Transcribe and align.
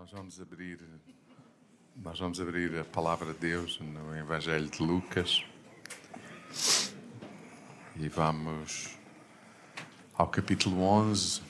Nós 0.00 0.12
vamos 0.12 0.40
abrir, 0.40 0.78
nós 1.94 2.18
vamos 2.18 2.40
abrir 2.40 2.74
a 2.78 2.84
palavra 2.84 3.34
de 3.34 3.38
Deus 3.38 3.78
no 3.80 4.16
Evangelho 4.16 4.66
de 4.66 4.82
Lucas. 4.82 5.44
E 7.96 8.08
vamos 8.08 8.96
ao 10.14 10.26
capítulo 10.26 10.80
11 10.80 11.42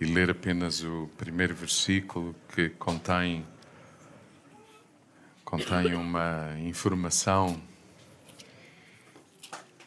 e 0.00 0.04
ler 0.04 0.30
apenas 0.30 0.84
o 0.84 1.10
primeiro 1.18 1.52
versículo 1.52 2.32
que 2.54 2.68
contém 2.68 3.44
contém 5.44 5.96
uma 5.96 6.56
informação 6.60 7.60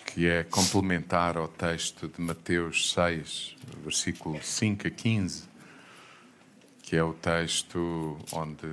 que 0.08 0.28
é 0.28 0.44
complementar 0.44 1.38
ao 1.38 1.48
texto 1.48 2.10
de 2.10 2.20
Mateus 2.20 2.92
6, 2.92 3.56
versículo 3.82 4.44
5 4.44 4.88
a 4.88 4.92
15 4.92 5.55
que 6.86 6.96
é 6.96 7.04
o 7.04 7.14
texto 7.14 8.16
onde 8.32 8.68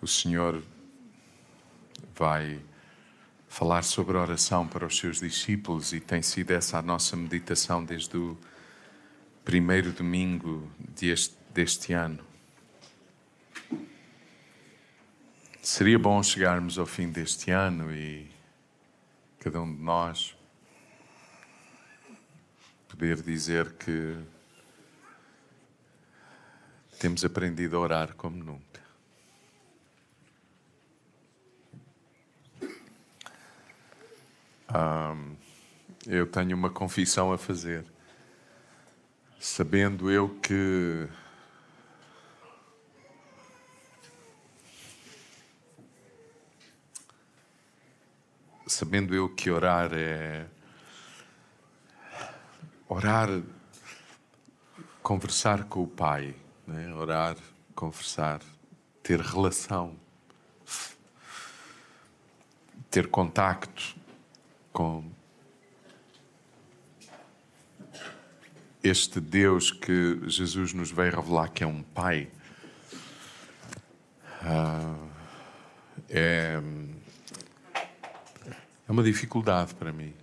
o 0.00 0.06
Senhor 0.06 0.64
vai 2.14 2.58
falar 3.48 3.82
sobre 3.82 4.16
a 4.16 4.22
oração 4.22 4.66
para 4.66 4.86
os 4.86 4.96
seus 4.96 5.20
discípulos 5.20 5.92
e 5.92 6.00
tem 6.00 6.22
sido 6.22 6.52
essa 6.52 6.78
a 6.78 6.82
nossa 6.82 7.14
meditação 7.16 7.84
desde 7.84 8.16
o 8.16 8.34
primeiro 9.44 9.92
domingo 9.92 10.66
deste, 10.98 11.34
deste 11.52 11.92
ano. 11.92 12.24
Seria 15.60 15.98
bom 15.98 16.22
chegarmos 16.22 16.78
ao 16.78 16.86
fim 16.86 17.10
deste 17.10 17.50
ano 17.50 17.94
e 17.94 18.26
cada 19.38 19.60
um 19.60 19.70
de 19.70 19.82
nós 19.82 20.34
poder 22.88 23.20
dizer 23.20 23.74
que 23.74 24.16
temos 26.98 27.24
aprendido 27.24 27.76
a 27.76 27.80
orar 27.80 28.14
como 28.14 28.42
nunca. 28.42 28.80
Eu 36.06 36.26
tenho 36.26 36.56
uma 36.56 36.70
confissão 36.70 37.32
a 37.32 37.38
fazer, 37.38 37.84
sabendo 39.38 40.10
eu 40.10 40.28
que 40.40 41.08
sabendo 48.66 49.14
eu 49.14 49.28
que 49.34 49.50
orar 49.50 49.90
é 49.92 50.46
orar, 52.88 53.28
conversar 55.02 55.64
com 55.64 55.82
o 55.82 55.86
Pai 55.86 56.34
né? 56.68 56.94
orar, 56.94 57.36
conversar, 57.74 58.40
ter 59.02 59.20
relação, 59.20 59.96
ter 62.90 63.08
contacto 63.08 63.96
com 64.72 65.04
este 68.82 69.18
Deus 69.20 69.70
que 69.70 70.20
Jesus 70.28 70.72
nos 70.72 70.90
veio 70.90 71.16
revelar 71.16 71.48
que 71.48 71.64
é 71.64 71.66
um 71.66 71.82
Pai. 71.82 72.28
Uh, 74.42 75.08
é, 76.08 76.60
é 78.86 78.92
uma 78.92 79.02
dificuldade 79.02 79.74
para 79.74 79.92
mim. 79.92 80.14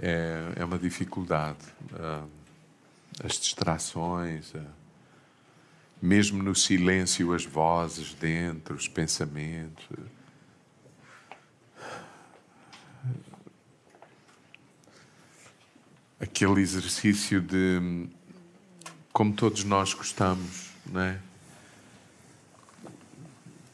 É, 0.00 0.52
é 0.56 0.64
uma 0.64 0.78
dificuldade. 0.78 1.58
Uh, 1.92 2.28
as 3.22 3.32
distrações, 3.38 4.54
uh, 4.54 4.64
mesmo 6.00 6.42
no 6.42 6.54
silêncio, 6.54 7.32
as 7.32 7.44
vozes 7.44 8.14
dentro, 8.14 8.74
os 8.74 8.86
pensamentos. 8.86 9.86
Aquele 16.20 16.60
exercício 16.60 17.40
de, 17.40 18.08
como 19.12 19.32
todos 19.32 19.64
nós 19.64 19.94
gostamos, 19.94 20.70
não 20.86 21.00
é? 21.00 21.20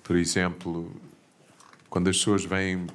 Por 0.02 0.16
exemplo, 0.16 0.94
quando 1.88 2.10
as 2.10 2.18
pessoas 2.18 2.44
vêm 2.44 2.86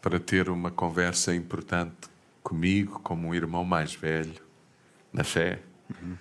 para 0.00 0.20
ter 0.20 0.48
uma 0.48 0.70
conversa 0.70 1.34
importante 1.34 2.15
comigo 2.46 3.00
como 3.00 3.26
um 3.26 3.34
irmão 3.34 3.64
mais 3.64 3.92
velho 3.92 4.40
na 5.12 5.24
fé. 5.24 5.60
Uhum. 5.90 6.16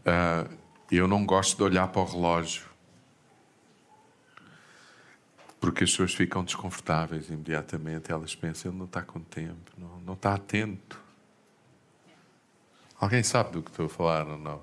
Uh, 0.00 0.58
eu 0.90 1.06
não 1.06 1.24
gosto 1.24 1.56
de 1.56 1.62
olhar 1.62 1.86
para 1.86 2.02
o 2.02 2.04
relógio 2.04 2.64
porque 5.60 5.84
as 5.84 5.90
pessoas 5.90 6.12
ficam 6.12 6.42
desconfortáveis 6.42 7.30
imediatamente. 7.30 8.10
Elas 8.10 8.34
pensam, 8.34 8.72
ele 8.72 8.78
não 8.78 8.84
está 8.84 9.00
com 9.00 9.20
tempo, 9.20 9.70
não, 9.78 10.00
não 10.00 10.14
está 10.14 10.34
atento. 10.34 11.00
Alguém 13.00 13.22
sabe 13.22 13.52
do 13.52 13.62
que 13.62 13.70
estou 13.70 13.86
a 13.86 13.88
falar 13.88 14.26
ou 14.26 14.36
não? 14.36 14.60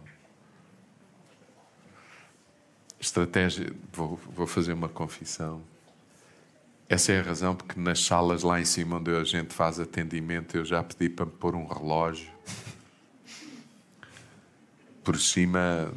Estratégia, 3.00 3.74
vou, 3.94 4.18
vou 4.18 4.46
fazer 4.46 4.74
uma 4.74 4.90
confissão. 4.90 5.64
Essa 6.92 7.14
é 7.14 7.22
a 7.22 7.24
razão 7.24 7.56
porque 7.56 7.80
nas 7.80 8.04
salas 8.04 8.44
lá 8.44 8.60
em 8.60 8.66
cima 8.66 8.98
onde 8.98 9.16
a 9.16 9.24
gente 9.24 9.54
faz 9.54 9.80
atendimento 9.80 10.58
eu 10.58 10.66
já 10.66 10.84
pedi 10.84 11.08
para 11.08 11.26
me 11.26 11.32
pôr 11.32 11.56
um 11.56 11.66
relógio 11.66 12.30
por 15.02 15.18
cima 15.18 15.90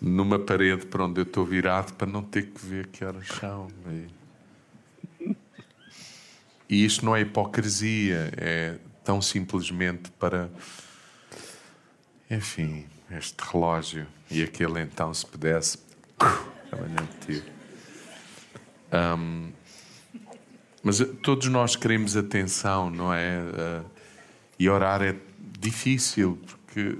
numa 0.00 0.38
parede 0.38 0.86
para 0.86 1.04
onde 1.04 1.20
eu 1.20 1.24
estou 1.24 1.44
virado 1.44 1.92
para 1.92 2.06
não 2.06 2.22
ter 2.22 2.46
que 2.46 2.64
ver 2.64 2.86
que 2.86 3.04
horas 3.04 3.28
são. 3.28 3.68
E 6.66 6.82
isto 6.82 7.04
não 7.04 7.14
é 7.14 7.20
hipocrisia, 7.20 8.32
é 8.38 8.78
tão 9.04 9.20
simplesmente 9.20 10.10
para. 10.12 10.50
Enfim, 12.30 12.86
este 13.18 13.36
relógio 13.40 14.06
e 14.30 14.42
aquele 14.42 14.80
então, 14.80 15.12
se 15.12 15.26
pudesse, 15.26 15.78
amanhã 16.72 17.08
tiro. 17.24 17.44
Um, 18.92 19.52
mas 20.82 20.98
todos 21.22 21.48
nós 21.48 21.76
queremos 21.76 22.16
atenção, 22.16 22.90
não 22.90 23.12
é? 23.14 23.38
Uh, 23.38 23.84
e 24.58 24.68
orar 24.68 25.02
é 25.02 25.16
difícil, 25.58 26.38
porque 26.46 26.98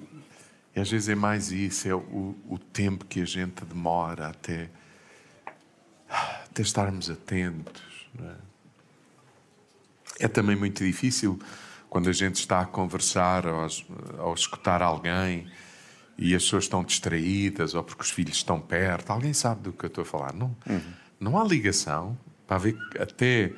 às 0.74 0.90
vezes 0.90 1.08
é 1.08 1.14
mais 1.14 1.52
isso, 1.52 1.88
é 1.88 1.94
o, 1.94 2.34
o 2.48 2.58
tempo 2.58 3.04
que 3.04 3.20
a 3.20 3.24
gente 3.24 3.64
demora 3.64 4.28
até, 4.28 4.70
até 6.08 6.62
estarmos 6.62 7.10
atentos. 7.10 8.08
É? 10.18 10.24
é? 10.24 10.28
também 10.28 10.56
muito 10.56 10.84
difícil 10.84 11.38
quando 11.90 12.08
a 12.08 12.12
gente 12.12 12.36
está 12.36 12.60
a 12.60 12.66
conversar 12.66 13.46
ou 13.46 13.60
a, 13.60 13.68
ou 14.22 14.32
a 14.32 14.34
escutar 14.34 14.80
alguém 14.80 15.50
e 16.22 16.34
as 16.34 16.44
pessoas 16.44 16.64
estão 16.64 16.84
distraídas 16.84 17.74
ou 17.74 17.82
porque 17.82 18.02
os 18.02 18.10
filhos 18.10 18.36
estão 18.36 18.60
perto. 18.60 19.10
Alguém 19.10 19.32
sabe 19.32 19.62
do 19.62 19.72
que 19.72 19.84
eu 19.84 19.88
estou 19.88 20.02
a 20.02 20.04
falar? 20.04 20.32
Não, 20.32 20.54
uhum. 20.68 20.80
não 21.18 21.38
há 21.38 21.44
ligação 21.44 22.16
para 22.46 22.58
ver 22.58 22.76
até 22.98 23.52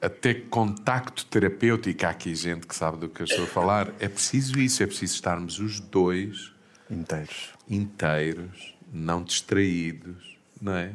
até 0.00 0.34
contacto 0.34 1.24
terapêutico. 1.26 2.04
Há 2.04 2.10
aqui 2.10 2.34
gente 2.34 2.66
que 2.66 2.74
sabe 2.74 2.98
do 2.98 3.08
que 3.08 3.22
eu 3.22 3.24
estou 3.24 3.44
a 3.44 3.48
falar. 3.48 3.92
É 3.98 4.08
preciso 4.08 4.58
isso, 4.58 4.82
é 4.82 4.86
preciso 4.86 5.14
estarmos 5.14 5.58
os 5.58 5.80
dois 5.80 6.52
inteiros, 6.90 7.50
inteiros, 7.68 8.74
não 8.92 9.22
distraídos, 9.22 10.36
não 10.60 10.74
é? 10.74 10.94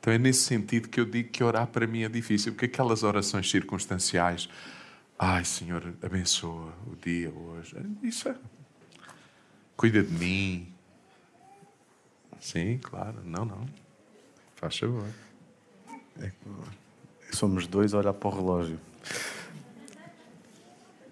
Então 0.00 0.12
é 0.12 0.18
nesse 0.18 0.42
sentido 0.42 0.88
que 0.88 1.00
eu 1.00 1.04
digo 1.04 1.30
que 1.30 1.42
orar 1.42 1.66
para 1.66 1.86
mim 1.86 2.02
é 2.02 2.08
difícil, 2.08 2.52
porque 2.52 2.66
aquelas 2.66 3.02
orações 3.02 3.50
circunstanciais, 3.50 4.48
ai 5.18 5.44
Senhor, 5.44 5.94
abençoa 6.02 6.72
o 6.86 6.94
dia 6.94 7.30
hoje, 7.30 7.74
isso 8.02 8.28
é 8.28 8.36
Cuida 9.76 10.02
de 10.02 10.12
mim. 10.12 10.72
Sim, 12.40 12.78
claro. 12.78 13.20
Não, 13.24 13.44
não. 13.44 13.66
Faz 14.54 14.78
favor. 14.78 15.08
É, 16.20 16.32
somos 17.32 17.66
dois 17.66 17.92
a 17.92 17.98
olhar 17.98 18.14
para 18.14 18.28
o 18.28 18.34
relógio. 18.34 18.80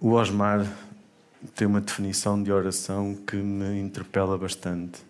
O 0.01 0.13
Osmar 0.13 0.67
tem 1.55 1.67
uma 1.67 1.81
definição 1.81 2.43
de 2.43 2.51
oração 2.51 3.15
que 3.15 3.37
me 3.37 3.81
interpela 3.81 4.39
bastante. 4.39 5.03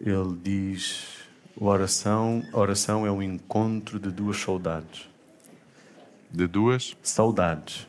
Ele 0.00 0.38
diz: 0.42 1.24
a 1.60 1.64
oração, 1.64 2.42
a 2.52 2.58
oração 2.58 3.06
é 3.06 3.10
o 3.10 3.22
encontro 3.22 3.98
de 3.98 4.10
duas 4.10 4.36
saudades. 4.38 5.08
De 6.30 6.46
duas? 6.46 6.96
Saudades. 7.02 7.86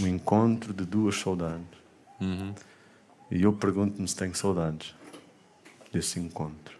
O 0.00 0.06
encontro 0.06 0.72
de 0.72 0.84
duas 0.84 1.16
saudades. 1.16 1.66
Uhum. 2.20 2.54
E 3.34 3.44
eu 3.44 3.52
pergunto-me 3.54 4.06
se 4.06 4.14
tenho 4.14 4.34
saudades 4.34 4.94
desse 5.90 6.20
encontro. 6.20 6.76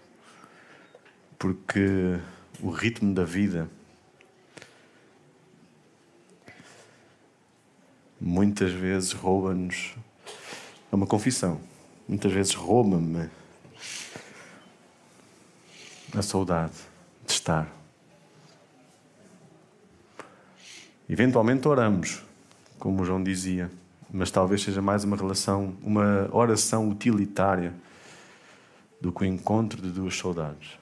Porque 1.39 2.21
o 2.61 2.69
ritmo 2.69 3.15
da 3.15 3.25
vida. 3.25 3.71
Muitas 8.21 8.71
vezes 8.71 9.13
rouba-nos. 9.13 9.95
É 10.93 10.95
uma 10.95 11.07
confissão. 11.07 11.59
Muitas 12.07 12.31
vezes 12.31 12.53
rouba-me 12.53 13.31
a 16.15 16.21
saudade 16.21 16.77
de 17.25 17.33
estar. 17.33 17.67
Eventualmente 21.09 21.67
oramos, 21.67 22.23
como 22.79 23.01
o 23.01 23.07
João 23.07 23.23
dizia, 23.23 23.71
mas 24.13 24.31
talvez 24.31 24.63
seja 24.63 24.83
mais 24.83 25.05
uma 25.05 25.17
relação, 25.17 25.75
uma 25.83 26.29
oração 26.31 26.89
utilitária 26.89 27.75
do 29.01 29.11
que 29.11 29.23
o 29.23 29.25
encontro 29.25 29.81
de 29.81 29.91
duas 29.91 30.17
saudades. 30.17 30.79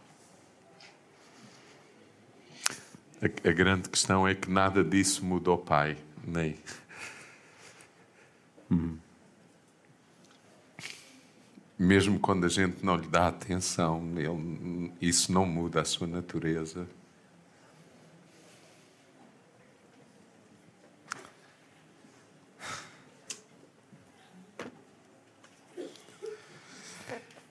A, 3.22 3.48
a 3.48 3.52
grande 3.52 3.88
questão 3.88 4.26
é 4.26 4.34
que 4.34 4.50
nada 4.50 4.82
disso 4.82 5.24
mudou 5.24 5.56
Pai, 5.56 5.96
nem. 6.26 6.56
Hum. 8.70 8.96
Mesmo 11.78 12.18
quando 12.18 12.44
a 12.44 12.48
gente 12.48 12.84
não 12.84 12.96
lhe 12.96 13.06
dá 13.06 13.28
atenção, 13.28 14.02
ele, 14.16 14.92
isso 15.00 15.32
não 15.32 15.46
muda 15.46 15.80
a 15.80 15.84
sua 15.84 16.06
natureza. 16.06 16.86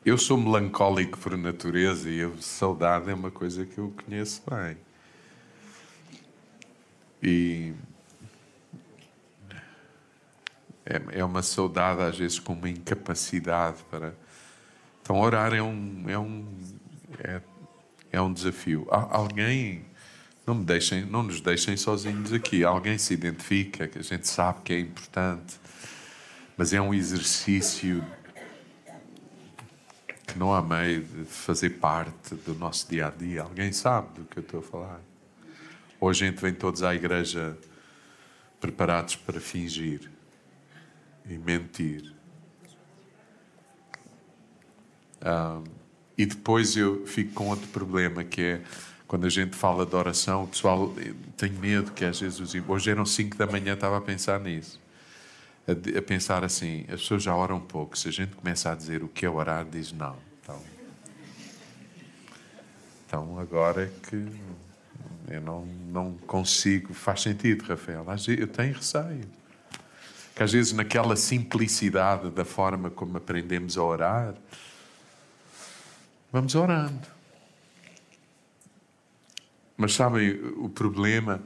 Eu 0.10 0.18
sou 0.18 0.38
melancólico 0.38 1.20
por 1.20 1.38
natureza 1.38 2.10
e 2.10 2.24
a 2.24 2.32
saudade 2.42 3.12
é 3.12 3.14
uma 3.14 3.30
coisa 3.30 3.64
que 3.64 3.78
eu 3.78 3.94
conheço 4.04 4.42
bem. 4.50 4.76
E 7.22 7.74
é, 10.84 11.20
é 11.20 11.24
uma 11.24 11.44
saudade, 11.44 12.02
às 12.02 12.18
vezes, 12.18 12.40
com 12.40 12.54
uma 12.54 12.68
incapacidade 12.68 13.84
para. 13.92 14.16
Então, 15.00 15.20
orar 15.20 15.54
é 15.54 15.62
um, 15.62 16.04
é 16.08 16.18
um, 16.18 16.58
é, 17.20 17.42
é 18.12 18.20
um 18.20 18.34
desafio. 18.34 18.88
Alguém. 18.90 19.86
Não, 20.44 20.56
me 20.56 20.66
deixem, 20.66 21.06
não 21.06 21.22
nos 21.22 21.40
deixem 21.40 21.78
sozinhos 21.78 22.34
aqui. 22.34 22.64
Alguém 22.64 22.98
se 22.98 23.14
identifica, 23.14 23.88
que 23.88 24.00
a 24.00 24.04
gente 24.04 24.28
sabe 24.28 24.62
que 24.64 24.74
é 24.74 24.80
importante, 24.80 25.60
mas 26.58 26.74
é 26.74 26.82
um 26.82 26.96
exercício 26.96 28.04
que 30.34 30.40
não 30.40 30.54
há 30.54 30.62
meio 30.62 31.04
de 31.04 31.26
fazer 31.26 31.72
parte 31.72 32.36
do 32.36 32.54
nosso 32.56 32.88
dia 32.90 33.08
a 33.08 33.10
dia. 33.10 33.42
Alguém 33.42 33.72
sabe 33.72 34.08
do 34.20 34.26
que 34.26 34.38
eu 34.38 34.42
estou 34.42 34.60
a 34.60 34.64
falar? 34.64 35.02
Ou 36.00 36.10
a 36.10 36.14
gente 36.14 36.40
vem 36.42 36.54
todos 36.54 36.84
à 36.84 36.94
igreja 36.94 37.58
preparados 38.60 39.16
para 39.16 39.40
fingir 39.40 40.10
e 41.28 41.38
mentir. 41.38 42.14
Um, 45.22 45.64
e 46.18 46.26
depois 46.26 46.76
eu 46.78 47.06
fico 47.06 47.34
com 47.34 47.50
outro 47.50 47.68
problema 47.70 48.24
que 48.24 48.42
é 48.42 48.62
quando 49.08 49.26
a 49.26 49.30
gente 49.30 49.56
fala 49.56 49.86
de 49.86 49.96
oração, 49.96 50.44
o 50.44 50.48
pessoal 50.48 50.94
tem 51.36 51.52
medo 51.52 51.92
que 51.92 52.06
às 52.06 52.20
vezes 52.20 52.40
os... 52.40 52.54
hoje 52.68 52.92
eram 52.92 53.06
5 53.06 53.36
da 53.36 53.48
manhã 53.48 53.74
estava 53.74 53.98
a 53.98 54.02
pensar 54.02 54.40
nisso 54.40 54.80
a, 55.70 56.00
a, 56.00 56.02
pensar 56.02 56.44
assim: 56.44 56.86
as 56.88 57.02
pessoas 57.02 57.24
já 57.24 57.36
oram 57.36 57.58
um 57.58 57.62
pouco. 57.62 57.98
Se 57.98 58.08
a 58.10 58.12
gente 58.12 58.36
começa 58.36 58.72
a 58.72 58.76
dizer 58.76 59.04
o 59.04 59.08
que 59.08 59.26
é 59.26 59.30
orar, 59.30 59.66
diz 59.66 59.92
não. 59.92 60.18
Então, 60.42 60.62
então 63.06 63.40
agora 63.40 63.84
é 63.84 64.10
que 64.10 64.28
eu 65.30 65.42
não, 65.42 65.66
não 65.66 66.14
consigo. 66.26 66.94
Faz 66.94 67.22
sentido, 67.22 67.64
Rafael. 67.64 68.06
Eu 68.28 68.48
tenho 68.48 68.74
receio. 68.74 69.40
Que 70.36 70.44
às 70.44 70.54
vezes, 70.54 70.72
naquela 70.72 71.16
simplicidade 71.16 72.30
da 72.30 72.46
forma 72.46 72.90
como 72.90 73.18
aprendemos 73.18 73.78
a 73.78 73.84
orar, 73.84 74.36
vamos 76.32 76.56
orando. 76.56 77.08
Mas 79.78 79.94
sabem, 79.94 80.32
o 80.58 80.70
problema 80.70 81.42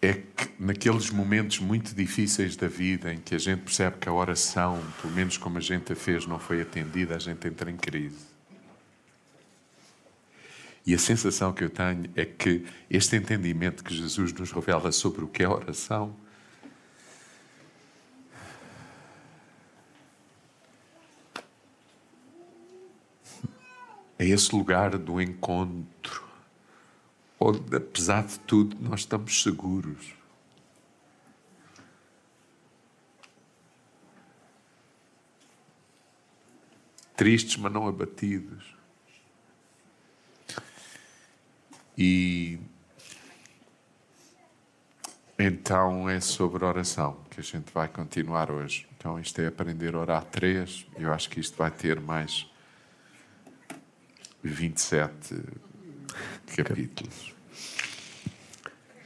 é 0.00 0.12
que 0.12 0.48
naqueles 0.58 1.10
momentos 1.10 1.58
muito 1.58 1.94
difíceis 1.94 2.54
da 2.54 2.68
vida 2.68 3.12
em 3.12 3.18
que 3.18 3.34
a 3.34 3.38
gente 3.38 3.62
percebe 3.62 3.96
que 3.98 4.08
a 4.08 4.12
oração, 4.12 4.82
pelo 5.00 5.12
menos 5.14 5.36
como 5.36 5.58
a 5.58 5.60
gente 5.60 5.92
a 5.92 5.96
fez, 5.96 6.26
não 6.26 6.38
foi 6.38 6.60
atendida, 6.60 7.16
a 7.16 7.18
gente 7.18 7.46
entra 7.48 7.70
em 7.70 7.76
crise. 7.76 8.36
E 10.86 10.94
a 10.94 10.98
sensação 10.98 11.52
que 11.52 11.64
eu 11.64 11.70
tenho 11.70 12.10
é 12.14 12.24
que 12.24 12.64
este 12.88 13.16
entendimento 13.16 13.82
que 13.82 13.92
Jesus 13.92 14.32
nos 14.32 14.52
revela 14.52 14.92
sobre 14.92 15.24
o 15.24 15.28
que 15.28 15.42
é 15.42 15.48
oração 15.48 16.14
é 24.18 24.26
esse 24.26 24.54
lugar 24.54 24.96
do 24.96 25.20
encontro 25.20 26.25
onde, 27.38 27.76
apesar 27.76 28.26
de 28.26 28.38
tudo, 28.40 28.76
nós 28.80 29.00
estamos 29.00 29.42
seguros. 29.42 30.14
Tristes, 37.16 37.56
mas 37.56 37.72
não 37.72 37.86
abatidos. 37.86 38.76
E 41.96 42.58
então 45.38 46.08
é 46.08 46.20
sobre 46.20 46.64
oração 46.64 47.18
que 47.30 47.40
a 47.40 47.42
gente 47.42 47.72
vai 47.72 47.88
continuar 47.88 48.50
hoje. 48.50 48.86
Então 48.96 49.18
isto 49.18 49.40
é 49.40 49.46
aprender 49.46 49.94
a 49.94 50.00
orar 50.00 50.24
três. 50.24 50.86
Eu 50.98 51.12
acho 51.12 51.30
que 51.30 51.40
isto 51.40 51.56
vai 51.56 51.70
ter 51.70 52.00
mais 52.00 52.46
27 54.42 55.42
capítulos. 56.56 57.34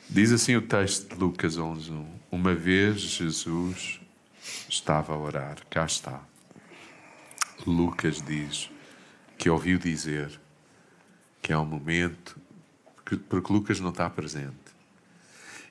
Diz 0.08 0.32
assim 0.32 0.56
o 0.56 0.62
texto 0.62 1.14
de 1.14 1.20
Lucas 1.20 1.56
11:1. 1.56 2.04
Uma 2.30 2.54
vez 2.54 3.00
Jesus 3.00 4.00
estava 4.68 5.12
a 5.12 5.18
orar, 5.18 5.58
cá 5.68 5.84
está. 5.84 6.20
Lucas 7.66 8.22
diz 8.22 8.70
que 9.36 9.48
ouviu 9.48 9.78
dizer 9.78 10.40
que 11.42 11.52
é 11.52 11.58
um 11.58 11.64
momento, 11.64 12.36
porque 13.28 13.52
Lucas 13.52 13.80
não 13.80 13.90
está 13.90 14.08
presente. 14.08 14.54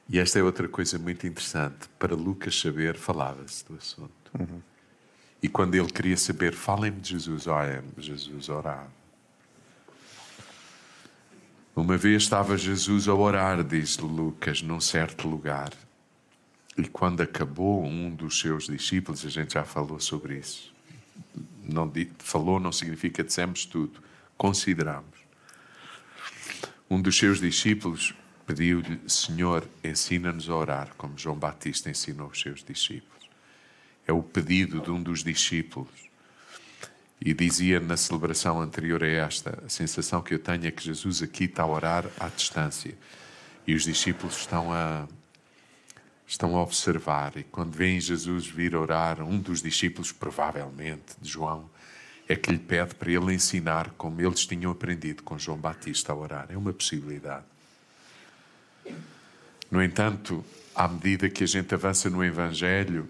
E 0.07 0.17
esta 0.17 0.39
é 0.39 0.43
outra 0.43 0.67
coisa 0.67 0.97
muito 0.97 1.27
interessante. 1.27 1.87
Para 1.99 2.15
Lucas 2.15 2.59
saber, 2.59 2.97
falava-se 2.97 3.63
do 3.65 3.75
assunto. 3.75 4.09
Uhum. 4.37 4.61
E 5.41 5.47
quando 5.47 5.75
ele 5.75 5.89
queria 5.91 6.17
saber, 6.17 6.53
falem-me 6.53 6.99
de 6.99 7.11
Jesus, 7.11 7.45
olha, 7.47 7.83
Jesus 7.97 8.49
orava. 8.49 8.98
Uma 11.79 11.95
vez 11.95 12.23
estava 12.23 12.57
Jesus 12.57 13.07
a 13.07 13.13
orar, 13.13 13.63
diz 13.63 13.97
Lucas, 13.97 14.61
num 14.61 14.81
certo 14.81 15.29
lugar. 15.29 15.71
E 16.77 16.85
quando 16.85 17.21
acabou, 17.21 17.85
um 17.85 18.13
dos 18.13 18.37
seus 18.37 18.67
discípulos, 18.67 19.25
a 19.25 19.29
gente 19.29 19.53
já 19.53 19.63
falou 19.63 19.97
sobre 19.97 20.37
isso. 20.37 20.73
Não, 21.63 21.89
falou 22.17 22.59
não 22.59 22.73
significa 22.73 23.23
dissemos 23.23 23.63
tudo, 23.63 24.01
consideramos. 24.37 25.19
Um 26.89 27.01
dos 27.01 27.17
seus 27.17 27.39
discípulos 27.39 28.13
pediu-lhe: 28.45 28.99
Senhor, 29.07 29.65
ensina-nos 29.81 30.49
a 30.49 30.55
orar, 30.55 30.89
como 30.97 31.17
João 31.17 31.37
Batista 31.37 31.89
ensinou 31.89 32.27
os 32.27 32.41
seus 32.41 32.61
discípulos. 32.61 33.29
É 34.05 34.11
o 34.11 34.21
pedido 34.21 34.81
de 34.81 34.91
um 34.91 35.01
dos 35.01 35.23
discípulos. 35.23 36.08
E 37.21 37.33
dizia 37.33 37.79
na 37.79 37.97
celebração 37.97 38.61
anterior 38.61 39.03
a 39.03 39.07
esta, 39.07 39.61
a 39.65 39.69
sensação 39.69 40.21
que 40.21 40.33
eu 40.33 40.39
tenho 40.39 40.65
é 40.65 40.71
que 40.71 40.83
Jesus 40.83 41.21
aqui 41.21 41.45
está 41.45 41.63
a 41.63 41.67
orar 41.67 42.05
à 42.19 42.29
distância. 42.29 42.97
E 43.67 43.75
os 43.75 43.83
discípulos 43.83 44.37
estão 44.37 44.71
a, 44.71 45.05
estão 46.25 46.55
a 46.55 46.63
observar. 46.63 47.35
E 47.35 47.43
quando 47.43 47.73
veem 47.73 47.99
Jesus 47.99 48.47
vir 48.47 48.73
orar, 48.75 49.21
um 49.21 49.37
dos 49.37 49.61
discípulos, 49.61 50.11
provavelmente, 50.11 51.15
de 51.21 51.29
João, 51.29 51.69
é 52.27 52.35
que 52.35 52.51
lhe 52.51 52.59
pede 52.59 52.95
para 52.95 53.11
ele 53.11 53.33
ensinar 53.33 53.89
como 53.97 54.21
eles 54.21 54.45
tinham 54.45 54.71
aprendido 54.71 55.23
com 55.23 55.37
João 55.37 55.57
Batista 55.57 56.13
a 56.13 56.15
orar. 56.15 56.47
É 56.49 56.55
uma 56.55 56.71
possibilidade. 56.71 57.43
No 59.69 59.83
entanto, 59.83 60.45
à 60.75 60.87
medida 60.87 61.29
que 61.29 61.43
a 61.43 61.47
gente 61.47 61.73
avança 61.73 62.09
no 62.09 62.23
Evangelho, 62.23 63.09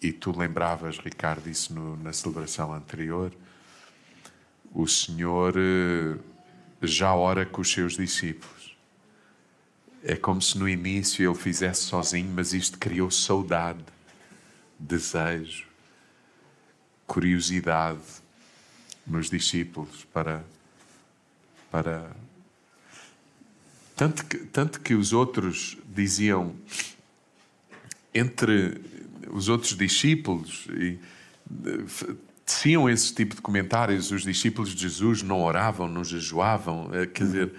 e 0.00 0.12
tu 0.12 0.36
lembravas, 0.36 0.98
Ricardo, 0.98 1.48
isso 1.48 1.74
no, 1.74 1.96
na 1.96 2.12
celebração 2.12 2.72
anterior, 2.72 3.32
o 4.72 4.86
Senhor 4.86 5.54
eh, 5.56 6.18
já 6.82 7.14
ora 7.14 7.46
com 7.46 7.60
os 7.62 7.72
seus 7.72 7.96
discípulos. 7.96 8.76
É 10.02 10.14
como 10.16 10.40
se 10.40 10.58
no 10.58 10.68
início 10.68 11.28
ele 11.28 11.38
fizesse 11.38 11.82
sozinho, 11.82 12.30
mas 12.34 12.52
isto 12.52 12.78
criou 12.78 13.10
saudade, 13.10 13.84
desejo, 14.78 15.66
curiosidade 17.06 18.00
nos 19.06 19.30
discípulos 19.30 20.04
para, 20.12 20.44
para 21.70 22.10
Tanto 23.96 24.26
que, 24.26 24.36
tanto 24.36 24.80
que 24.80 24.94
os 24.94 25.14
outros 25.14 25.78
diziam, 25.86 26.54
entre 28.12 28.78
os 29.30 29.48
outros 29.48 29.76
discípulos, 29.76 30.66
e, 30.70 30.98
teciam 32.44 32.88
esse 32.88 33.14
tipo 33.14 33.34
de 33.34 33.42
comentários. 33.42 34.10
Os 34.10 34.22
discípulos 34.22 34.74
de 34.74 34.82
Jesus 34.82 35.22
não 35.22 35.40
oravam, 35.40 35.88
não 35.88 36.04
jejuavam. 36.04 36.90
Eh, 36.94 37.06
quer 37.06 37.24
dizer, 37.24 37.52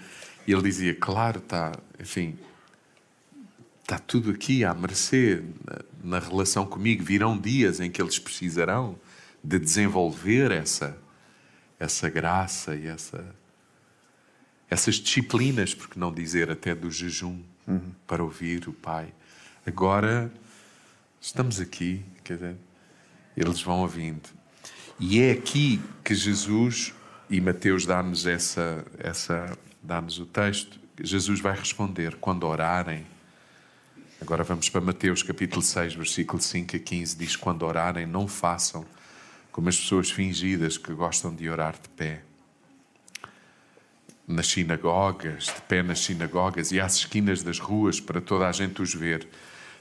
ele 0.46 0.62
dizia, 0.62 0.94
claro, 0.94 1.38
está, 1.38 1.72
enfim, 2.00 2.36
está 3.82 3.98
tudo 3.98 4.30
aqui 4.30 4.64
à 4.64 4.72
mercê 4.72 5.42
na, 6.02 6.18
na 6.18 6.26
relação 6.26 6.64
comigo. 6.64 7.04
Virão 7.04 7.38
dias 7.38 7.80
em 7.80 7.90
que 7.90 8.00
eles 8.00 8.18
precisarão 8.18 8.98
de 9.44 9.58
desenvolver 9.58 10.50
essa, 10.50 10.96
essa 11.78 12.08
graça 12.08 12.74
e 12.74 12.86
essa 12.86 13.36
essas 14.70 14.96
disciplinas, 14.96 15.74
porque 15.74 15.98
não 15.98 16.12
dizer 16.12 16.50
até 16.50 16.74
do 16.74 16.90
jejum, 16.90 17.40
uhum. 17.66 17.90
para 18.06 18.22
ouvir 18.22 18.68
o 18.68 18.72
Pai. 18.72 19.12
Agora 19.66 20.30
estamos 21.20 21.60
aqui, 21.60 22.04
quer 22.24 22.34
dizer, 22.34 22.56
eles 23.36 23.60
vão 23.60 23.80
ouvindo. 23.80 24.28
E 24.98 25.20
é 25.20 25.32
aqui 25.32 25.80
que 26.04 26.14
Jesus, 26.14 26.92
e 27.30 27.40
Mateus 27.40 27.86
dá-nos 27.86 28.26
essa, 28.26 28.84
essa 28.98 29.56
dá-nos 29.82 30.18
o 30.18 30.26
texto, 30.26 30.78
Jesus 31.00 31.40
vai 31.40 31.56
responder 31.56 32.16
quando 32.16 32.44
orarem. 32.44 33.06
Agora 34.20 34.42
vamos 34.42 34.68
para 34.68 34.80
Mateus 34.80 35.22
capítulo 35.22 35.62
6, 35.62 35.94
versículo 35.94 36.42
5 36.42 36.76
a 36.76 36.78
15, 36.80 37.16
diz: 37.16 37.36
Quando 37.36 37.62
orarem, 37.62 38.06
não 38.06 38.26
façam 38.26 38.84
como 39.52 39.68
as 39.68 39.76
pessoas 39.76 40.10
fingidas 40.10 40.76
que 40.76 40.92
gostam 40.92 41.34
de 41.34 41.48
orar 41.48 41.74
de 41.74 41.88
pé 41.90 42.22
nas 44.26 44.46
sinagogas, 44.48 45.46
de 45.46 45.62
pé 45.62 45.82
nas 45.82 46.00
sinagogas 46.00 46.70
e 46.70 46.80
às 46.80 46.96
esquinas 46.96 47.42
das 47.42 47.58
ruas 47.58 47.98
para 47.98 48.20
toda 48.20 48.46
a 48.46 48.52
gente 48.52 48.82
os 48.82 48.92
ver. 48.92 49.26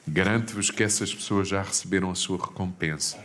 Garanto-vos 0.07 0.71
que 0.71 0.83
essas 0.83 1.13
pessoas 1.13 1.47
já 1.47 1.61
receberam 1.61 2.09
a 2.09 2.15
sua 2.15 2.37
recompensa. 2.37 3.23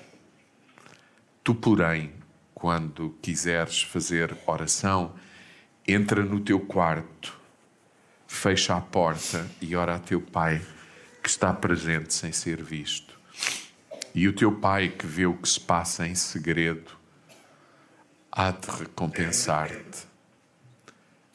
Tu, 1.45 1.55
porém, 1.55 2.13
quando 2.55 3.17
quiseres 3.23 3.83
fazer 3.83 4.37
oração, 4.47 5.15
entra 5.87 6.25
no 6.25 6.41
teu 6.41 6.61
quarto, 6.61 7.39
fecha 8.27 8.77
a 8.77 8.81
porta 8.81 9.49
e 9.61 9.77
ora 9.77 9.97
a 9.97 9.99
teu 9.99 10.21
pai 10.21 10.61
que 11.23 11.29
está 11.29 11.53
presente 11.53 12.13
sem 12.13 12.33
ser 12.33 12.63
visto. 12.63 13.19
E 14.15 14.27
o 14.29 14.33
teu 14.33 14.53
pai 14.53 14.89
que 14.89 15.07
vê 15.07 15.27
o 15.27 15.35
que 15.35 15.49
se 15.49 15.61
passa 15.61 16.07
em 16.07 16.15
segredo 16.15 16.91
há 18.31 18.51
de 18.51 18.71
recompensar-te 18.71 20.13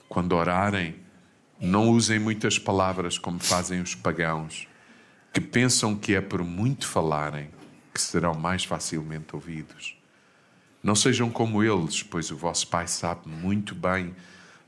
quando 0.07 0.33
orarem, 0.33 0.95
não 1.59 1.89
usem 1.89 2.19
muitas 2.19 2.57
palavras 2.57 3.17
como 3.17 3.39
fazem 3.39 3.81
os 3.81 3.93
pagãos, 3.93 4.67
que 5.33 5.41
pensam 5.41 5.95
que 5.95 6.15
é 6.15 6.21
por 6.21 6.43
muito 6.43 6.87
falarem 6.87 7.49
que 7.93 8.01
serão 8.01 8.33
mais 8.33 8.63
facilmente 8.63 9.35
ouvidos. 9.35 9.97
Não 10.83 10.95
sejam 10.95 11.29
como 11.29 11.63
eles, 11.63 12.03
pois 12.03 12.31
o 12.31 12.37
vosso 12.37 12.67
Pai 12.67 12.87
sabe 12.87 13.27
muito 13.27 13.73
bem 13.73 14.15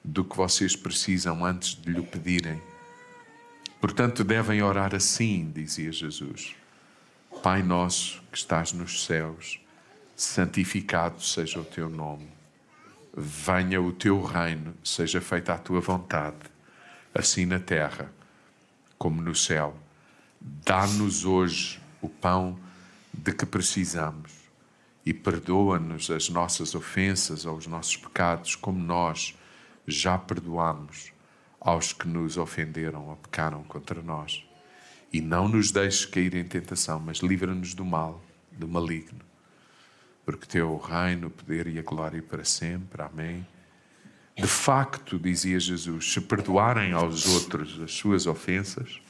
do 0.04 0.24
que 0.24 0.36
vocês 0.36 0.76
precisam 0.76 1.46
antes 1.46 1.76
de 1.76 1.92
lhe 1.92 2.02
pedirem. 2.02 2.62
Portanto, 3.80 4.24
devem 4.24 4.62
orar 4.62 4.96
assim, 4.96 5.52
dizia 5.54 5.92
Jesus: 5.92 6.56
Pai 7.44 7.62
nosso 7.62 8.22
que 8.32 8.38
estás 8.38 8.74
nos 8.74 9.06
céus, 9.06 9.60
santificado 10.16 11.22
seja 11.22 11.60
o 11.60 11.64
teu 11.64 11.90
nome 11.90 12.40
venha 13.16 13.82
o 13.82 13.92
teu 13.92 14.22
reino, 14.22 14.74
seja 14.84 15.20
feita 15.20 15.54
a 15.54 15.58
tua 15.58 15.82
vontade, 15.82 16.38
assim 17.14 17.46
na 17.46 17.60
terra 17.60 18.12
como 18.98 19.22
no 19.22 19.36
céu. 19.36 19.78
Dá-nos 20.40 21.26
hoje 21.26 21.80
o 22.02 22.10
pão 22.10 22.60
de 23.14 23.34
que 23.34 23.46
precisamos 23.46 24.32
e 25.06 25.14
perdoa-nos 25.14 26.10
as 26.10 26.30
nossas 26.30 26.76
ofensas 26.76 27.46
ou 27.46 27.58
os 27.58 27.68
nossos 27.68 27.98
pecados, 27.98 28.56
como 28.56 28.80
nós 28.80 29.36
já 29.88 30.18
perdoamos 30.18 31.12
aos 31.60 31.92
que 31.94 32.08
nos 32.08 32.38
ofenderam 32.38 33.10
ou 33.10 33.16
pecaram 33.18 33.64
contra 33.64 34.02
nós. 34.02 34.44
E 35.12 35.20
não 35.20 35.48
nos 35.48 35.72
deixes 35.72 36.06
cair 36.06 36.36
em 36.36 36.44
tentação, 36.44 37.00
mas 37.00 37.18
livra-nos 37.18 37.74
do 37.74 37.84
mal, 37.84 38.22
do 38.52 38.68
maligno 38.68 39.30
porque 40.30 40.46
teu 40.46 40.78
reino, 40.78 41.26
o 41.26 41.32
poder 41.32 41.66
e 41.66 41.80
a 41.80 41.82
glória 41.82 42.22
para 42.22 42.46
sempre. 42.46 43.02
Amém. 43.02 43.44
De 44.38 44.46
facto, 44.46 45.18
dizia 45.18 45.60
Jesus, 45.60 46.14
se 46.14 46.22
perdoarem 46.22 46.94
aos 46.94 47.26
outros 47.26 47.82
as 47.82 47.94
suas 47.94 48.28
ofensas, 48.28 49.02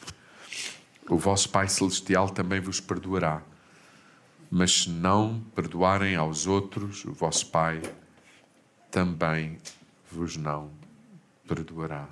o 1.10 1.18
vosso 1.18 1.50
Pai 1.50 1.68
Celestial 1.68 2.30
também 2.30 2.60
vos 2.60 2.80
perdoará. 2.80 3.42
Mas 4.50 4.84
se 4.84 4.90
não 4.90 5.42
perdoarem 5.56 6.16
aos 6.16 6.48
outros, 6.48 7.04
o 7.06 7.12
vosso 7.12 7.48
Pai 7.48 7.82
também 8.92 9.58
vos 10.12 10.38
não 10.38 10.72
perdoará. 11.48 12.08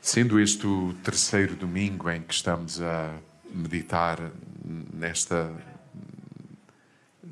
Sendo 0.00 0.38
este 0.40 0.66
o 0.66 0.94
terceiro 1.02 1.54
domingo 1.54 2.10
em 2.10 2.22
que 2.22 2.34
estamos 2.34 2.80
a 2.80 3.14
meditar 3.52 4.30
nesta 4.92 5.52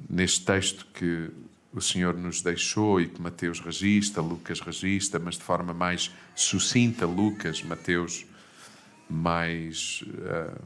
neste 0.09 0.45
texto 0.45 0.87
que 0.93 1.31
o 1.73 1.81
Senhor 1.81 2.15
nos 2.17 2.43
deixou 2.43 3.00
e 3.00 3.07
que 3.07 3.23
Mateus 3.23 3.61
registra, 3.61 4.21
Lucas 4.21 4.61
registra, 4.61 5.21
mas 5.21 5.37
de 5.37 5.43
forma 5.43 5.73
mais 5.73 6.11
sucinta, 6.35 7.07
Lucas, 7.07 7.62
Mateus 7.62 8.27
mais, 9.11 10.02
uh, 10.07 10.62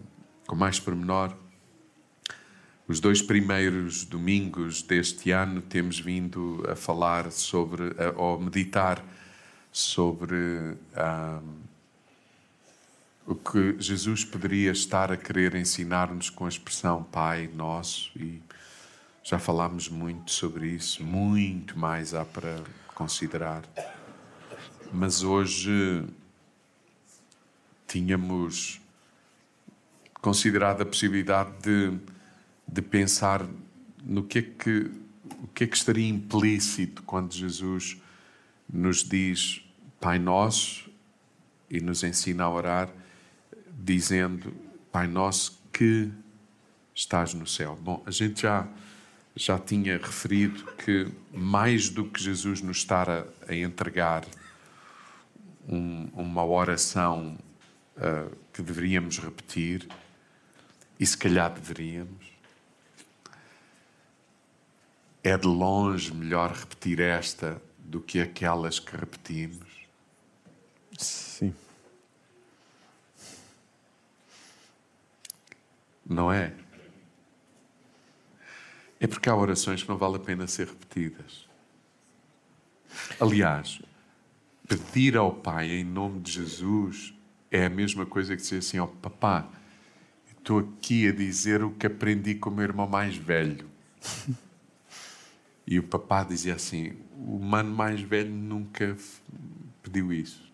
com 0.47 0.55
mais 0.55 0.79
pormenor. 0.79 1.35
Os 2.87 3.01
dois 3.01 3.23
primeiros 3.23 4.05
domingos 4.05 4.83
deste 4.83 5.31
ano 5.31 5.63
temos 5.63 5.99
vindo 5.99 6.63
a 6.69 6.77
falar 6.77 7.33
sobre, 7.33 7.85
ou 8.17 8.39
meditar 8.39 9.03
sobre 9.73 10.37
uh, 10.37 11.43
o 13.27 13.35
que 13.35 13.77
Jesus 13.81 14.25
poderia 14.25 14.71
estar 14.71 15.11
a 15.11 15.17
querer 15.17 15.55
ensinar-nos 15.55 16.29
com 16.29 16.45
a 16.45 16.49
expressão 16.49 17.03
Pai 17.03 17.49
Nosso 17.55 18.11
e 18.17 18.43
já 19.23 19.39
falámos 19.39 19.89
muito 19.89 20.31
sobre 20.31 20.69
isso, 20.69 21.03
muito 21.03 21.79
mais 21.79 22.13
há 22.13 22.25
para 22.25 22.63
considerar. 22.95 23.63
Mas 24.93 25.23
hoje 25.23 26.05
tínhamos 27.95 28.81
considerado 30.21 30.83
a 30.83 30.87
possibilidade 30.87 31.53
de, 31.63 31.97
de 32.67 32.83
pensar 32.83 33.47
no 34.03 34.25
que 34.25 34.41
é 34.41 34.43
que 34.43 34.91
o 35.41 35.47
que 35.55 35.63
é 35.63 35.67
que 35.69 35.77
estaria 35.77 36.09
implícito 36.09 37.05
quando 37.05 37.33
Jesus 37.33 37.97
nos 38.69 39.05
diz 39.05 39.65
Pai 40.01 40.19
Nosso 40.19 40.91
e 41.71 41.81
nos 41.81 42.03
ensina 42.03 42.45
a 42.45 42.51
orar, 42.51 42.91
dizendo 43.73 44.53
Pai 44.91 45.07
Nosso 45.07 45.63
que 45.73 46.11
estás 46.93 47.33
no 47.33 47.47
céu. 47.47 47.79
Bom, 47.81 48.03
a 48.05 48.11
gente 48.11 48.43
já 48.43 48.69
já 49.37 49.59
tinha 49.59 49.99
referido 49.99 50.65
que, 50.79 51.09
mais 51.33 51.89
do 51.91 52.05
que 52.05 52.23
Jesus 52.23 52.61
nos 52.61 52.79
estar 52.79 53.09
a, 53.09 53.25
a 53.49 53.55
entregar 53.55 54.25
um, 55.69 56.09
uma 56.15 56.45
oração 56.45 57.37
uh, 57.97 58.35
que 58.53 58.63
deveríamos 58.63 59.19
repetir, 59.19 59.89
e 60.99 61.07
se 61.07 61.17
calhar 61.17 61.53
deveríamos, 61.53 62.33
é 65.23 65.37
de 65.37 65.47
longe 65.47 66.13
melhor 66.13 66.53
repetir 66.53 67.01
esta 67.01 67.61
do 67.79 68.01
que 68.01 68.21
aquelas 68.21 68.79
que 68.79 68.95
repetimos. 68.97 69.87
Sim. 70.99 71.55
Não 76.05 76.31
é? 76.31 76.55
É 79.01 79.07
porque 79.07 79.29
há 79.29 79.35
orações 79.35 79.83
que 79.83 79.89
não 79.89 79.97
vale 79.97 80.17
a 80.17 80.21
pena 80.21 80.47
ser 80.47 80.69
repetidas. 80.69 81.49
Aliás, 83.19 83.81
pedir 84.69 85.17
ao 85.17 85.33
Pai 85.33 85.71
em 85.71 85.85
nome 85.85 86.21
de 86.21 86.33
Jesus 86.33 87.14
é 87.55 87.67
a 87.67 87.71
mesma 87.71 88.05
coisa 88.05 88.35
que 88.35 88.43
dizer 88.43 88.59
assim: 88.59 88.81
ó 88.81 88.85
oh, 88.85 88.89
papá, 88.89 89.49
estou 90.37 90.59
aqui 90.59 91.09
a 91.09 91.13
dizer 91.13 91.63
o 91.63 91.71
que 91.71 91.87
aprendi 91.87 92.35
com 92.35 92.51
o 92.51 92.53
meu 92.53 92.65
irmão 92.65 92.87
mais 92.87 93.17
velho. 93.17 93.67
E 95.67 95.79
o 95.79 95.83
papá 95.83 96.23
dizia 96.23 96.55
assim: 96.55 96.93
o 97.17 97.39
mano 97.39 97.75
mais 97.75 97.99
velho 97.99 98.31
nunca 98.31 98.95
pediu 99.83 100.13
isso. 100.13 100.53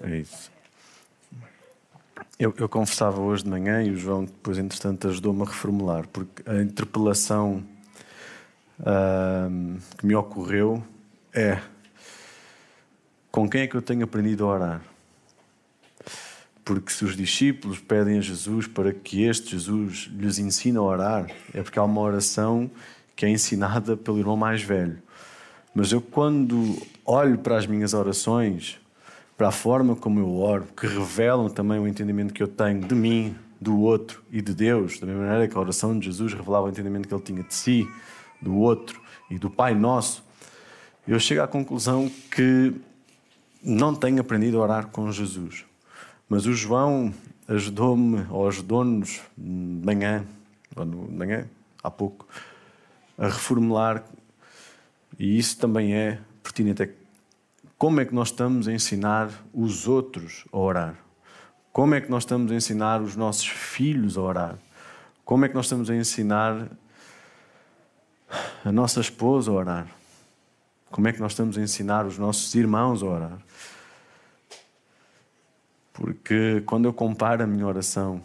É 0.00 0.18
isso. 0.18 0.52
Eu, 2.38 2.54
eu 2.56 2.68
confessava 2.68 3.20
hoje 3.20 3.42
de 3.42 3.50
manhã 3.50 3.82
e 3.82 3.90
o 3.90 3.96
João 3.96 4.24
depois, 4.24 4.56
entretanto, 4.56 5.08
ajudou-me 5.08 5.42
a 5.42 5.46
reformular, 5.46 6.06
porque 6.06 6.48
a 6.48 6.62
interpelação 6.62 7.66
uh, 8.78 9.80
que 9.98 10.06
me 10.06 10.14
ocorreu 10.14 10.80
é 11.34 11.60
com 13.30 13.48
quem 13.48 13.62
é 13.62 13.66
que 13.66 13.74
eu 13.74 13.82
tenho 13.82 14.04
aprendido 14.04 14.44
a 14.44 14.48
orar? 14.48 14.82
Porque 16.64 16.92
se 16.92 17.04
os 17.04 17.16
discípulos 17.16 17.78
pedem 17.78 18.18
a 18.18 18.20
Jesus 18.20 18.66
para 18.66 18.92
que 18.92 19.22
este 19.22 19.52
Jesus 19.52 20.10
lhes 20.12 20.38
ensine 20.38 20.78
a 20.78 20.82
orar, 20.82 21.30
é 21.54 21.62
porque 21.62 21.78
há 21.78 21.84
uma 21.84 22.00
oração 22.00 22.70
que 23.16 23.26
é 23.26 23.28
ensinada 23.28 23.96
pelo 23.96 24.18
irmão 24.18 24.36
mais 24.36 24.62
velho. 24.62 24.98
Mas 25.74 25.92
eu, 25.92 26.00
quando 26.00 26.76
olho 27.04 27.38
para 27.38 27.56
as 27.56 27.66
minhas 27.66 27.94
orações, 27.94 28.80
para 29.36 29.48
a 29.48 29.52
forma 29.52 29.94
como 29.96 30.20
eu 30.20 30.36
oro, 30.36 30.66
que 30.76 30.86
revelam 30.86 31.48
também 31.48 31.78
o 31.78 31.86
entendimento 31.86 32.34
que 32.34 32.42
eu 32.42 32.48
tenho 32.48 32.80
de 32.80 32.94
mim, 32.94 33.34
do 33.60 33.78
outro 33.80 34.22
e 34.32 34.40
de 34.40 34.54
Deus, 34.54 34.98
da 34.98 35.06
mesma 35.06 35.22
maneira 35.22 35.46
que 35.46 35.56
a 35.56 35.60
oração 35.60 35.98
de 35.98 36.06
Jesus 36.06 36.32
revelava 36.32 36.66
o 36.66 36.70
entendimento 36.70 37.06
que 37.06 37.14
ele 37.14 37.22
tinha 37.22 37.42
de 37.42 37.54
si, 37.54 37.86
do 38.40 38.56
outro 38.56 39.00
e 39.30 39.38
do 39.38 39.50
Pai 39.50 39.74
Nosso, 39.74 40.24
eu 41.06 41.18
chego 41.20 41.42
à 41.42 41.48
conclusão 41.48 42.10
que 42.30 42.74
não 43.62 43.94
tenho 43.94 44.20
aprendido 44.20 44.58
a 44.58 44.62
orar 44.62 44.86
com 44.88 45.10
Jesus. 45.10 45.64
Mas 46.28 46.46
o 46.46 46.52
João 46.52 47.12
ajudou-me, 47.48 48.26
ou 48.30 48.46
ajudou-nos 48.46 49.20
de 49.36 49.84
manhã, 49.84 50.24
ou 50.76 50.84
de 50.84 50.96
manhã, 50.96 51.48
há 51.82 51.90
pouco, 51.90 52.26
a 53.18 53.26
reformular, 53.26 54.04
e 55.18 55.38
isso 55.38 55.58
também 55.58 55.94
é 55.94 56.20
pertinente, 56.42 56.82
é 56.82 56.90
como 57.76 58.00
é 58.00 58.04
que 58.04 58.14
nós 58.14 58.28
estamos 58.28 58.68
a 58.68 58.72
ensinar 58.72 59.30
os 59.54 59.88
outros 59.88 60.44
a 60.52 60.58
orar? 60.58 60.98
Como 61.72 61.94
é 61.94 62.00
que 62.00 62.10
nós 62.10 62.24
estamos 62.24 62.52
a 62.52 62.54
ensinar 62.54 63.00
os 63.00 63.16
nossos 63.16 63.48
filhos 63.48 64.18
a 64.18 64.20
orar? 64.20 64.58
Como 65.24 65.44
é 65.44 65.48
que 65.48 65.54
nós 65.54 65.64
estamos 65.64 65.88
a 65.88 65.94
ensinar 65.94 66.68
a 68.64 68.70
nossa 68.70 69.00
esposa 69.00 69.50
a 69.50 69.54
orar? 69.54 69.99
Como 70.90 71.06
é 71.08 71.12
que 71.12 71.20
nós 71.20 71.32
estamos 71.32 71.56
a 71.56 71.60
ensinar 71.62 72.04
os 72.04 72.18
nossos 72.18 72.54
irmãos 72.54 73.02
a 73.02 73.06
orar? 73.06 73.38
Porque 75.92 76.62
quando 76.66 76.86
eu 76.86 76.92
comparo 76.92 77.44
a 77.44 77.46
minha 77.46 77.66
oração 77.66 78.22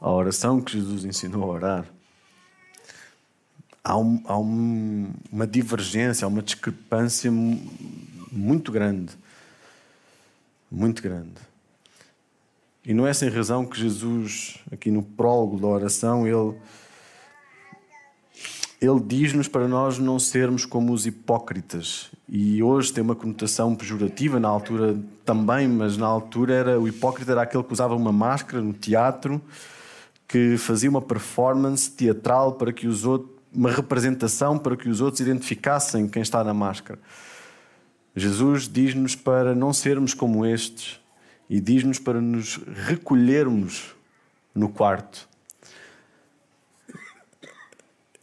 à 0.00 0.10
oração 0.10 0.60
que 0.60 0.72
Jesus 0.72 1.04
ensinou 1.04 1.44
a 1.44 1.46
orar, 1.46 1.86
há, 3.82 3.96
um, 3.96 4.22
há 4.24 4.38
um, 4.38 5.12
uma 5.30 5.46
divergência, 5.46 6.24
há 6.24 6.28
uma 6.28 6.42
discrepância 6.42 7.30
muito 8.32 8.72
grande. 8.72 9.16
Muito 10.70 11.02
grande. 11.02 11.40
E 12.84 12.94
não 12.94 13.06
é 13.06 13.12
sem 13.12 13.28
razão 13.28 13.66
que 13.66 13.78
Jesus, 13.78 14.58
aqui 14.70 14.90
no 14.90 15.02
prólogo 15.02 15.58
da 15.58 15.66
oração, 15.66 16.26
ele, 16.26 16.56
ele 18.80 19.00
diz-nos 19.00 19.48
para 19.48 19.66
nós 19.66 19.98
não 19.98 20.18
sermos 20.18 20.66
como 20.66 20.92
os 20.92 21.06
hipócritas. 21.06 22.10
E 22.28 22.62
hoje 22.62 22.92
tem 22.92 23.02
uma 23.02 23.14
conotação 23.14 23.74
pejorativa, 23.74 24.38
na 24.38 24.48
altura 24.48 24.98
também, 25.24 25.66
mas 25.66 25.96
na 25.96 26.06
altura 26.06 26.54
era 26.54 26.80
o 26.80 26.86
hipócrita 26.86 27.32
era 27.32 27.42
aquele 27.42 27.64
que 27.64 27.72
usava 27.72 27.94
uma 27.94 28.12
máscara 28.12 28.62
no 28.62 28.72
teatro, 28.72 29.40
que 30.28 30.56
fazia 30.58 30.90
uma 30.90 31.00
performance 31.00 31.90
teatral 31.90 32.52
para 32.52 32.72
que 32.72 32.86
os 32.86 33.04
outros, 33.04 33.30
uma 33.52 33.70
representação 33.70 34.58
para 34.58 34.76
que 34.76 34.88
os 34.88 35.00
outros 35.00 35.20
identificassem 35.20 36.08
quem 36.08 36.20
está 36.20 36.44
na 36.44 36.52
máscara. 36.52 36.98
Jesus 38.14 38.68
diz-nos 38.68 39.14
para 39.14 39.54
não 39.54 39.72
sermos 39.72 40.12
como 40.12 40.44
estes 40.44 41.00
e 41.48 41.60
diz-nos 41.60 41.98
para 41.98 42.20
nos 42.20 42.60
recolhermos 42.86 43.94
no 44.54 44.68
quarto. 44.68 45.28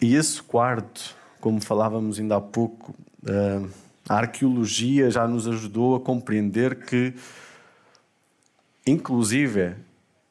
E 0.03 0.15
esse 0.15 0.43
quarto, 0.43 1.15
como 1.39 1.61
falávamos 1.61 2.19
ainda 2.19 2.35
há 2.35 2.41
pouco, 2.41 2.93
eh, 3.25 3.61
a 4.09 4.17
arqueologia 4.17 5.09
já 5.09 5.25
nos 5.25 5.47
ajudou 5.47 5.95
a 5.95 5.99
compreender 6.01 6.83
que, 6.83 7.13
inclusive, 8.85 9.75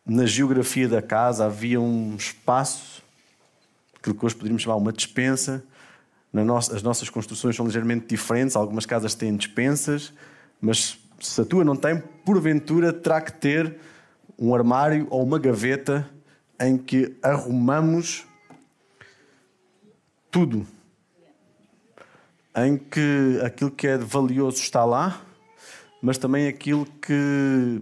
na 0.05 0.27
geografia 0.27 0.87
da 0.87 1.01
casa 1.01 1.47
havia 1.47 1.81
um 1.81 2.15
espaço, 2.17 3.03
que 4.03 4.11
hoje 4.11 4.35
poderíamos 4.35 4.61
chamar 4.61 4.77
uma 4.77 4.93
dispensa. 4.93 5.65
as 6.71 6.83
nossas 6.83 7.09
construções 7.09 7.57
são 7.57 7.65
ligeiramente 7.65 8.09
diferentes, 8.09 8.57
algumas 8.57 8.85
casas 8.85 9.15
têm 9.15 9.35
dispensas, 9.35 10.13
mas 10.61 10.99
se 11.19 11.41
a 11.41 11.47
tua 11.47 11.65
não 11.65 11.77
tem, 11.77 11.99
porventura 12.27 12.93
terá 12.93 13.23
que 13.23 13.33
ter 13.33 13.79
um 14.39 14.55
armário 14.55 15.07
ou 15.09 15.23
uma 15.23 15.39
gaveta 15.39 16.07
em 16.61 16.77
que 16.77 17.17
arrumamos 17.23 18.27
tudo. 20.33 20.67
Em 22.57 22.77
que 22.77 23.41
aquilo 23.45 23.71
que 23.71 23.87
é 23.87 23.97
valioso 23.97 24.61
está 24.61 24.85
lá, 24.85 25.23
mas 26.03 26.19
também 26.19 26.49
aquilo 26.49 26.85
que, 26.85 27.81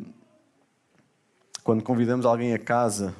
quando 1.64 1.82
convidamos 1.82 2.26
alguém 2.26 2.52
a 2.52 2.58
casa 2.58 3.14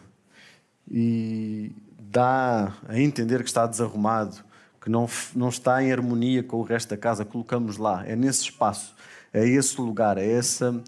e 0.90 1.72
dá 1.98 2.76
a 2.86 3.00
entender 3.00 3.38
que 3.38 3.48
está 3.48 3.66
desarrumado, 3.66 4.44
que 4.82 4.90
não, 4.90 5.08
não 5.34 5.48
está 5.48 5.82
em 5.82 5.90
harmonia 5.90 6.42
com 6.42 6.58
o 6.58 6.62
resto 6.62 6.90
da 6.90 6.96
casa, 6.98 7.24
colocamos 7.24 7.78
lá. 7.78 8.04
É 8.06 8.14
nesse 8.14 8.42
espaço 8.42 8.94
é 9.32 9.46
esse 9.46 9.80
lugar, 9.80 10.18
é 10.18 10.28
essa, 10.28 10.82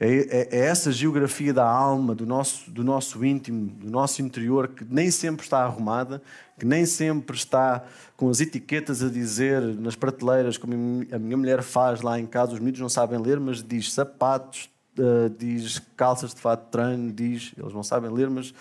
é, 0.00 0.06
é, 0.08 0.48
é, 0.52 0.66
essa 0.66 0.92
geografia 0.92 1.52
da 1.52 1.68
alma, 1.68 2.14
do 2.14 2.24
nosso, 2.24 2.70
do 2.70 2.84
nosso 2.84 3.24
íntimo, 3.24 3.68
do 3.68 3.90
nosso 3.90 4.22
interior, 4.22 4.68
que 4.68 4.84
nem 4.84 5.10
sempre 5.10 5.44
está 5.44 5.64
arrumada, 5.64 6.22
que 6.56 6.64
nem 6.64 6.86
sempre 6.86 7.36
está 7.36 7.84
com 8.16 8.30
as 8.30 8.40
etiquetas 8.40 9.02
a 9.02 9.08
dizer 9.08 9.60
nas 9.60 9.96
prateleiras, 9.96 10.56
como 10.56 10.72
a 11.12 11.18
minha 11.18 11.36
mulher 11.36 11.62
faz 11.62 12.00
lá 12.00 12.18
em 12.18 12.26
casa, 12.26 12.54
os 12.54 12.60
miúdos 12.60 12.80
não 12.80 12.88
sabem 12.88 13.18
ler, 13.18 13.40
mas 13.40 13.60
diz 13.60 13.92
sapatos, 13.92 14.70
uh, 14.98 15.28
diz 15.36 15.80
calças 15.96 16.32
de 16.32 16.40
fato 16.40 16.66
de 16.66 16.70
treino, 16.70 17.12
diz, 17.12 17.52
eles 17.58 17.72
não 17.72 17.82
sabem 17.82 18.08
ler, 18.08 18.30
mas 18.30 18.54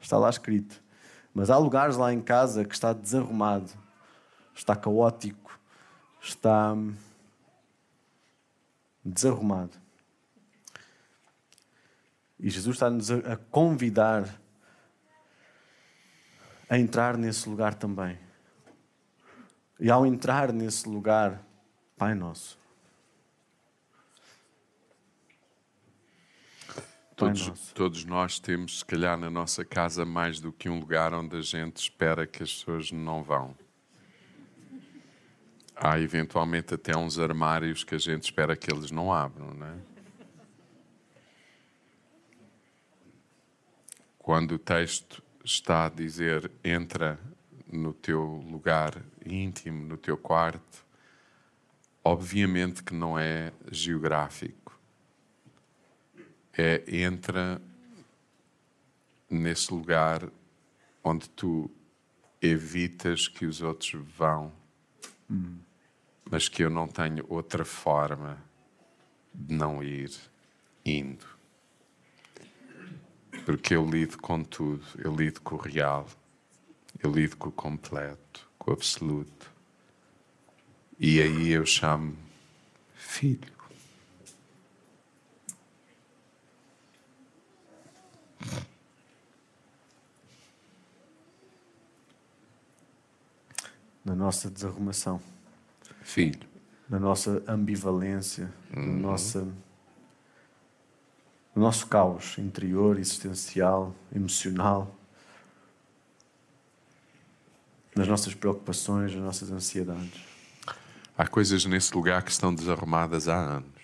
está 0.00 0.16
lá 0.16 0.30
escrito. 0.30 0.80
Mas 1.34 1.50
há 1.50 1.58
lugares 1.58 1.96
lá 1.96 2.12
em 2.12 2.20
casa 2.20 2.64
que 2.64 2.74
está 2.74 2.92
desarrumado, 2.92 3.72
está 4.54 4.76
caótico, 4.76 5.58
está 6.20 6.76
desarrumado. 9.04 9.81
E 12.42 12.50
Jesus 12.50 12.74
está-nos 12.74 13.08
a 13.10 13.36
convidar 13.36 14.42
a 16.68 16.78
entrar 16.78 17.16
nesse 17.16 17.48
lugar 17.48 17.74
também. 17.74 18.18
E 19.78 19.90
ao 19.90 20.04
entrar 20.04 20.52
nesse 20.52 20.88
lugar, 20.88 21.40
Pai 21.96 22.14
Nosso. 22.14 22.58
Todos, 27.14 27.72
todos 27.74 28.04
nós 28.04 28.40
temos, 28.40 28.80
se 28.80 28.84
calhar, 28.84 29.16
na 29.16 29.30
nossa 29.30 29.64
casa 29.64 30.04
mais 30.04 30.40
do 30.40 30.50
que 30.50 30.68
um 30.68 30.80
lugar 30.80 31.14
onde 31.14 31.36
a 31.36 31.42
gente 31.42 31.76
espera 31.76 32.26
que 32.26 32.42
as 32.42 32.52
pessoas 32.52 32.90
não 32.90 33.22
vão. 33.22 33.54
Há 35.76 36.00
eventualmente 36.00 36.74
até 36.74 36.96
uns 36.96 37.18
armários 37.18 37.84
que 37.84 37.94
a 37.94 37.98
gente 37.98 38.24
espera 38.24 38.56
que 38.56 38.72
eles 38.72 38.90
não 38.90 39.12
abram, 39.12 39.54
não 39.54 39.66
é? 39.66 39.91
Quando 44.22 44.52
o 44.52 44.58
texto 44.58 45.22
está 45.44 45.86
a 45.86 45.88
dizer 45.90 46.50
entra 46.62 47.18
no 47.70 47.92
teu 47.92 48.22
lugar 48.22 49.02
íntimo, 49.26 49.84
no 49.84 49.96
teu 49.96 50.16
quarto, 50.16 50.86
obviamente 52.04 52.82
que 52.82 52.94
não 52.94 53.18
é 53.18 53.52
geográfico. 53.70 54.78
É 56.56 56.82
entra 56.86 57.60
nesse 59.28 59.72
lugar 59.72 60.28
onde 61.02 61.28
tu 61.28 61.70
evitas 62.40 63.26
que 63.26 63.44
os 63.44 63.60
outros 63.60 63.92
vão. 64.16 64.52
Hum 65.28 65.58
mas 66.32 66.48
que 66.48 66.64
eu 66.64 66.70
não 66.70 66.88
tenho 66.88 67.26
outra 67.28 67.62
forma 67.62 68.42
de 69.34 69.54
não 69.54 69.82
ir 69.82 70.10
indo. 70.82 71.26
Porque 73.44 73.74
eu 73.74 73.84
lido 73.84 74.18
com 74.18 74.42
tudo, 74.42 74.84
eu 74.98 75.14
lido 75.14 75.40
com 75.40 75.56
o 75.56 75.58
real, 75.58 76.06
eu 77.02 77.10
lido 77.10 77.36
com 77.36 77.48
o 77.48 77.52
completo, 77.52 78.48
com 78.58 78.70
o 78.70 78.74
absoluto. 78.74 79.50
E 80.98 81.20
aí 81.20 81.50
eu 81.50 81.66
chamo 81.66 82.16
filho. 82.94 83.52
Na 94.04 94.14
nossa 94.14 94.50
desarrumação 94.50 95.20
filho. 96.02 96.40
Na 96.88 96.98
nossa 96.98 97.42
ambivalência, 97.48 98.52
uhum. 98.76 98.86
na 98.86 99.08
nossa, 99.08 99.48
no 101.54 101.62
nosso 101.62 101.86
caos 101.86 102.38
interior, 102.38 102.98
existencial, 102.98 103.94
emocional, 104.14 104.94
nas 107.94 108.08
nossas 108.08 108.34
preocupações, 108.34 109.14
nas 109.14 109.22
nossas 109.22 109.50
ansiedades. 109.50 110.22
Há 111.16 111.26
coisas 111.26 111.64
nesse 111.66 111.94
lugar 111.94 112.22
que 112.22 112.30
estão 112.30 112.54
desarrumadas 112.54 113.28
há 113.28 113.36
anos. 113.36 113.82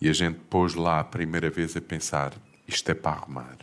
E 0.00 0.08
a 0.08 0.12
gente 0.12 0.38
pôs 0.50 0.74
lá 0.74 1.00
a 1.00 1.04
primeira 1.04 1.50
vez 1.50 1.76
a 1.76 1.80
pensar: 1.80 2.32
isto 2.66 2.90
é 2.90 2.94
para 2.94 3.16
arrumar. 3.18 3.58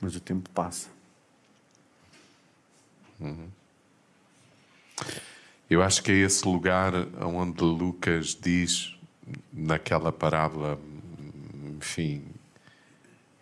Mas 0.00 0.14
o 0.14 0.20
tempo 0.20 0.48
passa. 0.50 0.88
Uhum. 3.18 3.48
Eu 5.68 5.82
acho 5.82 6.02
que 6.02 6.10
é 6.10 6.14
esse 6.14 6.46
lugar 6.46 6.92
onde 7.20 7.62
Lucas 7.62 8.34
diz, 8.40 8.96
naquela 9.52 10.10
parábola, 10.10 10.78
enfim, 11.78 12.24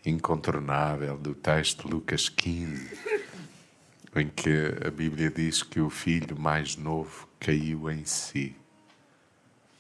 incontornável 0.05 1.17
do 1.17 1.35
texto 1.35 1.89
Lucas 1.89 2.29
15, 2.29 2.99
em 4.15 4.29
que 4.29 4.75
a 4.87 4.91
Bíblia 4.91 5.31
diz 5.31 5.63
que 5.63 5.81
o 5.81 5.89
filho 5.89 6.39
mais 6.39 6.77
novo 6.77 7.27
caiu 7.41 7.91
em 7.91 8.05
si. 8.05 8.55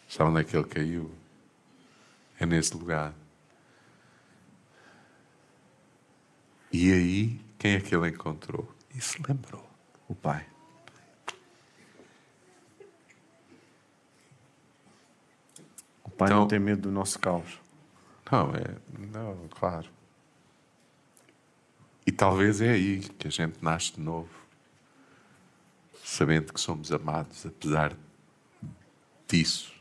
Sabe 0.09 0.31
onde 0.31 0.41
é 0.41 0.45
que 0.45 0.57
ele 0.57 0.67
caiu? 0.67 1.11
É 2.41 2.47
nesse 2.47 2.75
lugar. 2.75 3.15
E 6.73 6.93
aí, 6.93 7.41
quem 7.59 7.75
é 7.75 7.81
que 7.81 7.95
ele 7.95 8.09
encontrou? 8.09 8.75
E 8.95 9.01
se 9.03 9.21
lembrou? 9.23 9.69
O 10.09 10.15
pai. 10.15 10.47
O 16.05 16.11
pai 16.11 16.29
então, 16.29 16.41
não 16.41 16.49
tem 16.49 16.59
medo 16.59 16.83
do 16.83 16.91
nosso 16.91 17.19
caos. 17.19 17.66
Não, 18.31 18.51
é. 18.55 18.77
Não, 19.13 19.49
claro. 19.49 19.89
E 22.07 22.13
talvez 22.13 22.61
é 22.61 22.71
aí 22.71 23.01
que 23.01 23.29
a 23.29 23.31
gente 23.31 23.63
nasce 23.63 23.95
de 23.95 24.01
novo, 24.01 24.31
sabendo 26.05 26.53
que 26.53 26.61
somos 26.61 26.93
amados, 26.93 27.45
apesar 27.47 27.97
disso. 29.29 29.75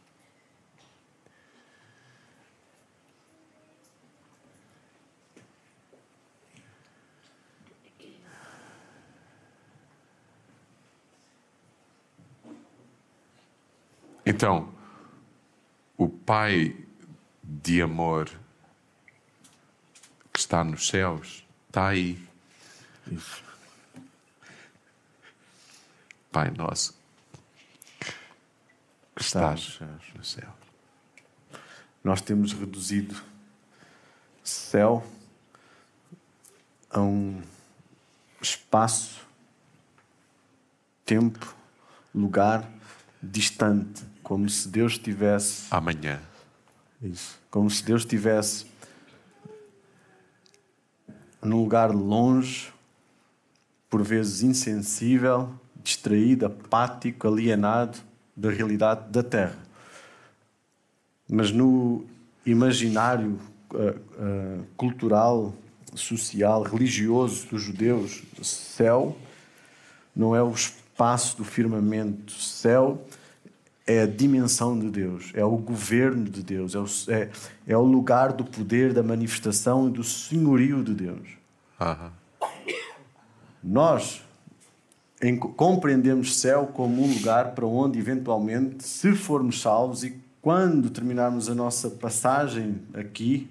Então, 14.25 14.73
o 15.97 16.09
Pai 16.09 16.84
de 17.65 17.81
amor 17.81 18.29
que 20.31 20.39
está 20.39 20.63
nos 20.63 20.87
céus 20.87 21.43
está 21.67 21.87
aí. 21.87 22.23
Isso. 23.11 23.43
Pai 26.31 26.51
nosso 26.51 26.95
que 29.15 29.23
estás 29.23 29.79
no 30.13 30.23
céu. 30.23 30.53
Nós 32.03 32.21
temos 32.21 32.53
reduzido 32.53 33.19
céu 34.43 35.03
a 36.91 36.99
um 37.01 37.41
espaço, 38.39 39.25
tempo, 41.03 41.55
lugar 42.13 42.69
distante 43.23 44.05
como 44.21 44.47
se 44.49 44.67
Deus 44.67 44.93
estivesse. 44.93 45.65
Amanhã. 45.71 46.21
Isso. 47.01 47.39
Como 47.49 47.69
se 47.69 47.83
Deus 47.83 48.01
estivesse 48.01 48.65
num 51.41 51.61
lugar 51.61 51.91
longe, 51.93 52.73
por 53.89 54.01
vezes 54.03 54.41
insensível, 54.41 55.49
distraído, 55.83 56.47
apático, 56.47 57.27
alienado 57.27 57.97
da 58.35 58.49
realidade 58.49 59.09
da 59.11 59.23
Terra. 59.23 59.57
Mas 61.29 61.51
no 61.51 62.05
imaginário 62.45 63.39
uh, 63.73 63.77
uh, 63.77 64.65
cultural, 64.75 65.53
social, 65.93 66.63
religioso 66.63 67.47
dos 67.47 67.61
judeus, 67.61 68.23
céu 68.41 69.17
não 70.15 70.35
é 70.35 70.41
o 70.41 70.51
espaço 70.51 71.37
do 71.37 71.43
firmamento. 71.43 72.33
Céu 72.33 73.05
é 73.87 74.01
a 74.01 74.07
dimensão 74.07 74.77
de 74.77 74.89
Deus, 74.89 75.31
é 75.35 75.43
o 75.45 75.57
governo 75.57 76.25
de 76.25 76.41
Deus, 76.41 76.73
é 76.73 76.79
o, 76.79 76.85
é, 77.13 77.29
é 77.67 77.77
o 77.77 77.83
lugar 77.83 78.33
do 78.33 78.43
poder, 78.43 78.93
da 78.93 79.03
manifestação 79.03 79.87
e 79.87 79.91
do 79.91 80.03
senhorio 80.03 80.83
de 80.83 80.93
Deus. 80.93 81.27
Uhum. 81.79 82.09
Nós 83.63 84.23
em, 85.21 85.37
compreendemos 85.37 86.39
céu 86.39 86.67
como 86.73 87.03
um 87.03 87.13
lugar 87.13 87.53
para 87.53 87.65
onde, 87.65 87.99
eventualmente, 87.99 88.83
se 88.83 89.13
formos 89.13 89.61
salvos 89.61 90.03
e 90.03 90.19
quando 90.41 90.89
terminarmos 90.89 91.49
a 91.49 91.55
nossa 91.55 91.89
passagem 91.89 92.81
aqui, 92.93 93.49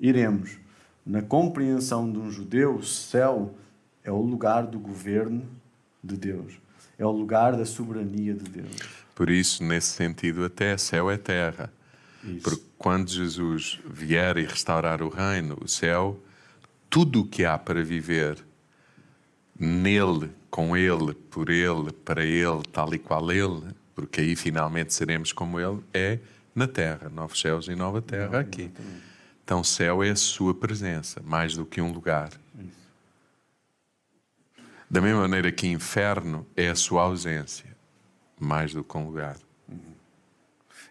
iremos. 0.00 0.58
Na 1.04 1.22
compreensão 1.22 2.10
de 2.10 2.18
um 2.18 2.30
judeu, 2.30 2.82
céu 2.82 3.54
é 4.02 4.10
o 4.10 4.20
lugar 4.20 4.66
do 4.66 4.78
governo 4.78 5.44
de 6.02 6.16
Deus, 6.16 6.54
é 6.98 7.04
o 7.04 7.10
lugar 7.10 7.56
da 7.56 7.64
soberania 7.64 8.34
de 8.34 8.44
Deus. 8.44 9.05
Por 9.16 9.30
isso, 9.30 9.64
nesse 9.64 9.94
sentido, 9.94 10.44
até 10.44 10.76
céu 10.76 11.10
é 11.10 11.16
terra. 11.16 11.72
Isso. 12.22 12.42
Porque 12.42 12.62
quando 12.76 13.08
Jesus 13.08 13.80
vier 13.90 14.36
e 14.36 14.44
restaurar 14.44 15.00
o 15.00 15.08
reino, 15.08 15.56
o 15.58 15.66
céu, 15.66 16.22
tudo 16.90 17.22
o 17.22 17.26
que 17.26 17.42
há 17.42 17.56
para 17.56 17.82
viver 17.82 18.36
nele, 19.58 20.30
com 20.50 20.76
ele, 20.76 21.14
por 21.14 21.48
ele, 21.48 21.92
para 22.04 22.26
ele, 22.26 22.62
tal 22.70 22.92
e 22.92 22.98
qual 22.98 23.32
ele, 23.32 23.74
porque 23.94 24.20
aí 24.20 24.36
finalmente 24.36 24.92
seremos 24.92 25.32
como 25.32 25.58
ele, 25.58 25.82
é 25.94 26.18
na 26.54 26.68
terra, 26.68 27.08
novos 27.08 27.40
céus 27.40 27.68
e 27.68 27.74
nova 27.74 28.02
terra 28.02 28.40
aqui. 28.40 28.70
Então, 29.42 29.64
céu 29.64 30.04
é 30.04 30.10
a 30.10 30.16
sua 30.16 30.54
presença, 30.54 31.22
mais 31.24 31.56
do 31.56 31.64
que 31.64 31.80
um 31.80 31.90
lugar. 31.90 32.32
Da 34.90 35.00
mesma 35.00 35.22
maneira 35.22 35.50
que 35.50 35.66
inferno 35.66 36.46
é 36.54 36.68
a 36.68 36.74
sua 36.74 37.02
ausência 37.04 37.75
mais 38.38 38.72
do 38.72 38.84
que 38.84 38.96
um 38.96 39.06
lugar. 39.06 39.36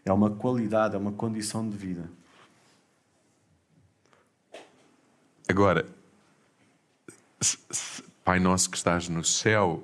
É 0.04 0.12
uma 0.12 0.30
qualidade, 0.30 0.96
é 0.96 0.98
uma 0.98 1.12
condição 1.12 1.68
de 1.68 1.76
vida. 1.76 2.10
Agora, 5.48 5.86
Pai 8.24 8.40
Nosso 8.40 8.70
que 8.70 8.78
estás 8.78 9.08
no 9.08 9.24
céu, 9.24 9.84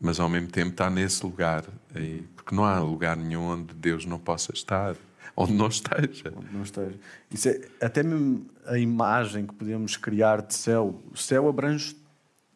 mas 0.00 0.20
ao 0.20 0.28
mesmo 0.28 0.48
tempo 0.48 0.70
está 0.70 0.88
nesse 0.88 1.24
lugar 1.24 1.64
aí, 1.94 2.22
porque 2.36 2.54
não 2.54 2.64
há 2.64 2.78
lugar 2.78 3.16
nenhum 3.16 3.42
onde 3.42 3.74
Deus 3.74 4.06
não 4.06 4.18
possa 4.18 4.52
estar, 4.52 4.96
onde 5.36 5.52
não 5.52 5.66
esteja. 5.66 6.32
Onde 6.36 6.52
não 6.52 6.62
esteja. 6.62 6.94
Isso 7.30 7.48
é, 7.48 7.68
até 7.80 8.02
mesmo 8.02 8.46
a 8.66 8.78
imagem 8.78 9.46
que 9.46 9.54
podemos 9.54 9.96
criar 9.96 10.42
de 10.42 10.54
céu, 10.54 11.00
o 11.12 11.16
céu 11.16 11.48
abrange 11.48 11.96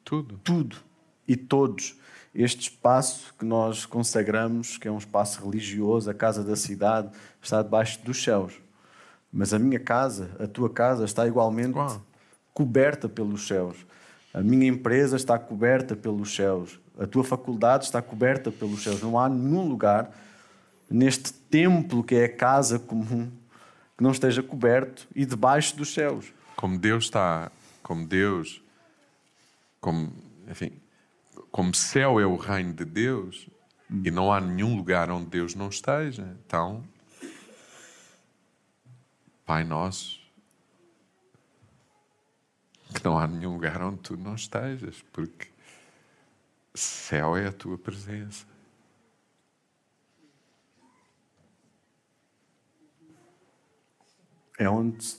tudo, 0.04 0.38
tudo 0.44 0.76
e 1.26 1.36
todos 1.36 1.96
este 2.34 2.62
espaço 2.62 3.34
que 3.38 3.44
nós 3.44 3.84
consagramos, 3.84 4.78
que 4.78 4.86
é 4.86 4.90
um 4.90 4.98
espaço 4.98 5.44
religioso, 5.44 6.10
a 6.10 6.14
casa 6.14 6.44
da 6.44 6.54
cidade, 6.54 7.10
está 7.42 7.62
debaixo 7.62 8.00
dos 8.04 8.22
céus. 8.22 8.54
Mas 9.32 9.52
a 9.52 9.58
minha 9.58 9.78
casa, 9.78 10.30
a 10.38 10.46
tua 10.46 10.70
casa, 10.70 11.04
está 11.04 11.26
igualmente 11.26 11.76
Uau. 11.76 12.02
coberta 12.52 13.08
pelos 13.08 13.46
céus. 13.46 13.76
A 14.32 14.42
minha 14.42 14.66
empresa 14.66 15.16
está 15.16 15.38
coberta 15.38 15.96
pelos 15.96 16.34
céus. 16.34 16.78
A 16.98 17.06
tua 17.06 17.24
faculdade 17.24 17.84
está 17.84 18.00
coberta 18.00 18.50
pelos 18.50 18.82
céus. 18.82 19.02
Não 19.02 19.18
há 19.18 19.28
nenhum 19.28 19.66
lugar 19.68 20.10
neste 20.88 21.32
templo 21.32 22.02
que 22.02 22.14
é 22.14 22.24
a 22.24 22.36
casa 22.36 22.78
comum 22.78 23.30
que 23.96 24.04
não 24.04 24.12
esteja 24.12 24.42
coberto 24.42 25.06
e 25.14 25.26
debaixo 25.26 25.76
dos 25.76 25.92
céus. 25.92 26.32
Como 26.56 26.78
Deus 26.78 27.04
está, 27.04 27.50
como 27.82 28.06
Deus, 28.06 28.62
como, 29.80 30.12
enfim, 30.48 30.72
como 31.50 31.74
céu 31.74 32.20
é 32.20 32.26
o 32.26 32.36
reino 32.36 32.72
de 32.72 32.84
Deus 32.84 33.48
hum. 33.90 34.02
e 34.04 34.10
não 34.10 34.32
há 34.32 34.40
nenhum 34.40 34.76
lugar 34.76 35.10
onde 35.10 35.26
Deus 35.26 35.54
não 35.54 35.68
esteja, 35.68 36.36
então, 36.46 36.84
Pai 39.44 39.64
Nosso, 39.64 40.20
que 42.94 43.04
não 43.04 43.18
há 43.18 43.26
nenhum 43.26 43.54
lugar 43.54 43.82
onde 43.82 43.98
tu 43.98 44.16
não 44.16 44.34
estejas, 44.34 45.02
porque 45.12 45.48
céu 46.74 47.36
é 47.36 47.46
a 47.48 47.52
tua 47.52 47.76
presença. 47.76 48.46
É 54.58 54.68
onde, 54.68 55.16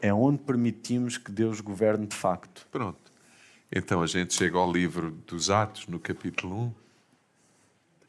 é 0.00 0.14
onde 0.14 0.42
permitimos 0.42 1.18
que 1.18 1.30
Deus 1.30 1.60
governe 1.60 2.06
de 2.06 2.16
facto. 2.16 2.66
Pronto. 2.70 3.09
Então 3.72 4.02
a 4.02 4.06
gente 4.06 4.34
chega 4.34 4.58
ao 4.58 4.70
livro 4.70 5.12
dos 5.26 5.48
Atos, 5.48 5.86
no 5.86 6.00
capítulo 6.00 6.74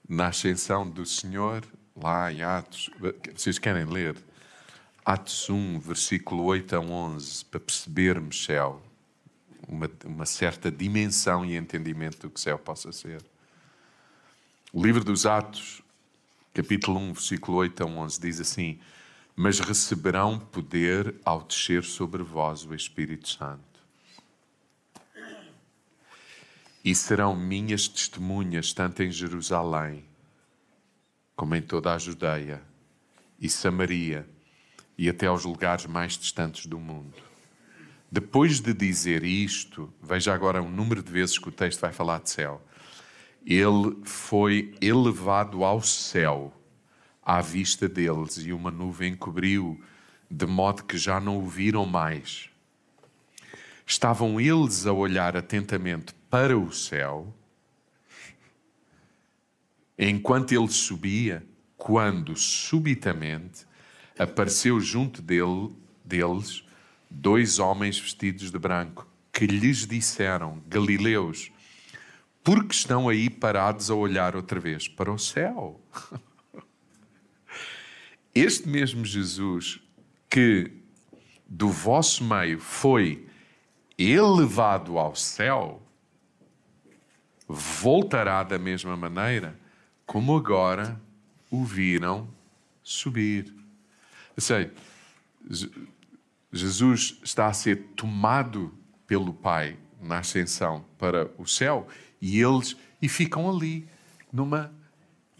1, 0.09 0.15
na 0.15 0.27
ascensão 0.27 0.89
do 0.89 1.05
Senhor, 1.05 1.63
lá 1.95 2.31
em 2.31 2.41
Atos. 2.41 2.89
Vocês 3.35 3.59
querem 3.59 3.85
ler? 3.85 4.17
Atos 5.05 5.49
1, 5.49 5.79
versículo 5.79 6.43
8 6.45 6.75
a 6.75 6.79
11, 6.79 7.45
para 7.45 7.59
percebermos 7.59 8.43
céu, 8.43 8.81
uma, 9.67 9.89
uma 10.03 10.25
certa 10.25 10.71
dimensão 10.71 11.45
e 11.45 11.55
entendimento 11.55 12.21
do 12.21 12.29
que 12.29 12.41
céu 12.41 12.57
possa 12.57 12.91
ser. 12.91 13.23
O 14.73 14.83
livro 14.83 15.03
dos 15.03 15.27
Atos 15.27 15.83
capítulo 16.53 16.99
1, 16.99 17.13
versículo 17.13 17.57
8 17.57 17.83
a 17.83 17.85
11, 17.85 18.19
diz 18.19 18.39
assim: 18.39 18.79
Mas 19.35 19.59
receberão 19.59 20.39
poder 20.39 21.15
ao 21.23 21.43
descer 21.43 21.83
sobre 21.83 22.23
vós 22.23 22.65
o 22.65 22.73
Espírito 22.73 23.29
Santo. 23.29 23.70
E 26.83 26.95
serão 26.95 27.35
minhas 27.35 27.87
testemunhas, 27.87 28.73
tanto 28.73 29.03
em 29.03 29.11
Jerusalém, 29.11 30.03
como 31.35 31.55
em 31.55 31.61
toda 31.61 31.93
a 31.93 31.97
Judeia 31.97 32.61
e 33.39 33.49
Samaria 33.49 34.27
e 34.97 35.09
até 35.09 35.27
aos 35.27 35.45
lugares 35.45 35.85
mais 35.85 36.17
distantes 36.17 36.65
do 36.65 36.79
mundo. 36.79 37.15
Depois 38.11 38.59
de 38.59 38.73
dizer 38.73 39.23
isto, 39.23 39.91
veja 40.01 40.33
agora 40.33 40.61
o 40.61 40.69
número 40.69 41.01
de 41.01 41.11
vezes 41.11 41.39
que 41.39 41.49
o 41.49 41.51
texto 41.51 41.79
vai 41.79 41.91
falar 41.91 42.19
de 42.19 42.29
céu. 42.29 42.61
Ele 43.45 43.97
foi 44.03 44.75
elevado 44.81 45.63
ao 45.63 45.81
céu 45.81 46.53
à 47.23 47.41
vista 47.41 47.87
deles 47.87 48.37
e 48.37 48.51
uma 48.51 48.69
nuvem 48.69 49.15
cobriu, 49.15 49.81
de 50.29 50.45
modo 50.45 50.83
que 50.83 50.97
já 50.97 51.19
não 51.19 51.37
o 51.39 51.47
viram 51.47 51.85
mais. 51.85 52.49
Estavam 53.87 54.39
eles 54.39 54.85
a 54.85 54.93
olhar 54.93 55.35
atentamente 55.35 56.13
para 56.31 56.57
o 56.57 56.71
céu, 56.71 57.35
enquanto 59.99 60.53
ele 60.53 60.69
subia, 60.69 61.45
quando 61.75 62.37
subitamente 62.37 63.67
apareceu 64.17 64.79
junto 64.79 65.21
dele, 65.21 65.75
deles 66.05 66.63
dois 67.09 67.59
homens 67.59 67.99
vestidos 67.99 68.49
de 68.49 68.57
branco, 68.57 69.05
que 69.33 69.45
lhes 69.45 69.85
disseram: 69.85 70.63
Galileus, 70.67 71.51
por 72.41 72.65
que 72.65 72.75
estão 72.75 73.09
aí 73.09 73.29
parados 73.29 73.91
a 73.91 73.95
olhar 73.95 74.33
outra 74.33 74.59
vez 74.59 74.87
para 74.87 75.11
o 75.11 75.19
céu? 75.19 75.81
Este 78.33 78.69
mesmo 78.69 79.03
Jesus 79.03 79.81
que 80.29 80.71
do 81.45 81.67
vosso 81.67 82.23
meio 82.23 82.57
foi 82.57 83.27
elevado 83.97 84.97
ao 84.97 85.13
céu, 85.13 85.81
voltará 87.51 88.43
da 88.43 88.57
mesma 88.57 88.95
maneira 88.95 89.57
como 90.05 90.35
agora 90.35 90.99
o 91.49 91.63
viram 91.63 92.27
subir. 92.83 93.53
Eu 94.35 94.41
sei, 94.41 94.71
Jesus 96.51 97.19
está 97.23 97.47
a 97.47 97.53
ser 97.53 97.77
tomado 97.95 98.73
pelo 99.05 99.33
Pai 99.33 99.77
na 100.01 100.19
ascensão 100.19 100.83
para 100.97 101.29
o 101.37 101.45
céu 101.45 101.87
e 102.21 102.41
eles 102.41 102.75
e 103.01 103.07
ficam 103.07 103.49
ali 103.49 103.87
numa 104.31 104.71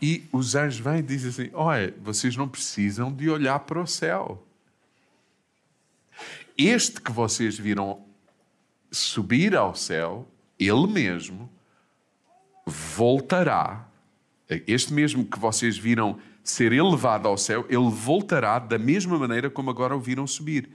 e 0.02 0.28
os 0.32 0.56
anjos 0.56 0.80
vêm 0.80 1.00
e 1.00 1.04
dizem 1.04 1.30
assim: 1.30 1.50
Olha, 1.54 1.94
vocês 2.02 2.36
não 2.36 2.48
precisam 2.48 3.14
de 3.14 3.30
olhar 3.30 3.60
para 3.60 3.80
o 3.80 3.86
céu. 3.86 4.46
Este 6.58 7.00
que 7.00 7.12
vocês 7.12 7.58
viram 7.58 8.04
subir 8.92 9.56
ao 9.56 9.76
céu, 9.76 10.28
ele 10.60 10.88
mesmo 10.88 11.50
voltará. 12.66 13.88
Este 14.68 14.94
mesmo 14.94 15.26
que 15.26 15.40
vocês 15.40 15.78
viram 15.78 16.20
ser 16.44 16.72
elevado 16.72 17.28
ao 17.28 17.38
céu, 17.38 17.66
ele 17.70 17.90
voltará 17.90 18.60
da 18.60 18.78
mesma 18.78 19.18
maneira 19.18 19.50
como 19.50 19.70
agora 19.70 19.96
o 19.96 20.00
viram 20.00 20.28
subir. 20.28 20.70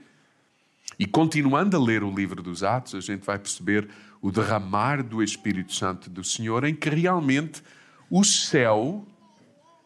E 0.97 1.05
continuando 1.05 1.75
a 1.77 1.79
ler 1.79 2.03
o 2.03 2.13
livro 2.13 2.41
dos 2.41 2.63
Atos, 2.63 2.95
a 2.95 2.99
gente 2.99 3.25
vai 3.25 3.37
perceber 3.37 3.87
o 4.21 4.31
derramar 4.31 5.03
do 5.03 5.21
Espírito 5.21 5.73
Santo 5.73 6.09
do 6.09 6.23
Senhor, 6.23 6.63
em 6.63 6.73
que 6.73 6.89
realmente 6.89 7.61
o 8.09 8.23
céu 8.23 9.05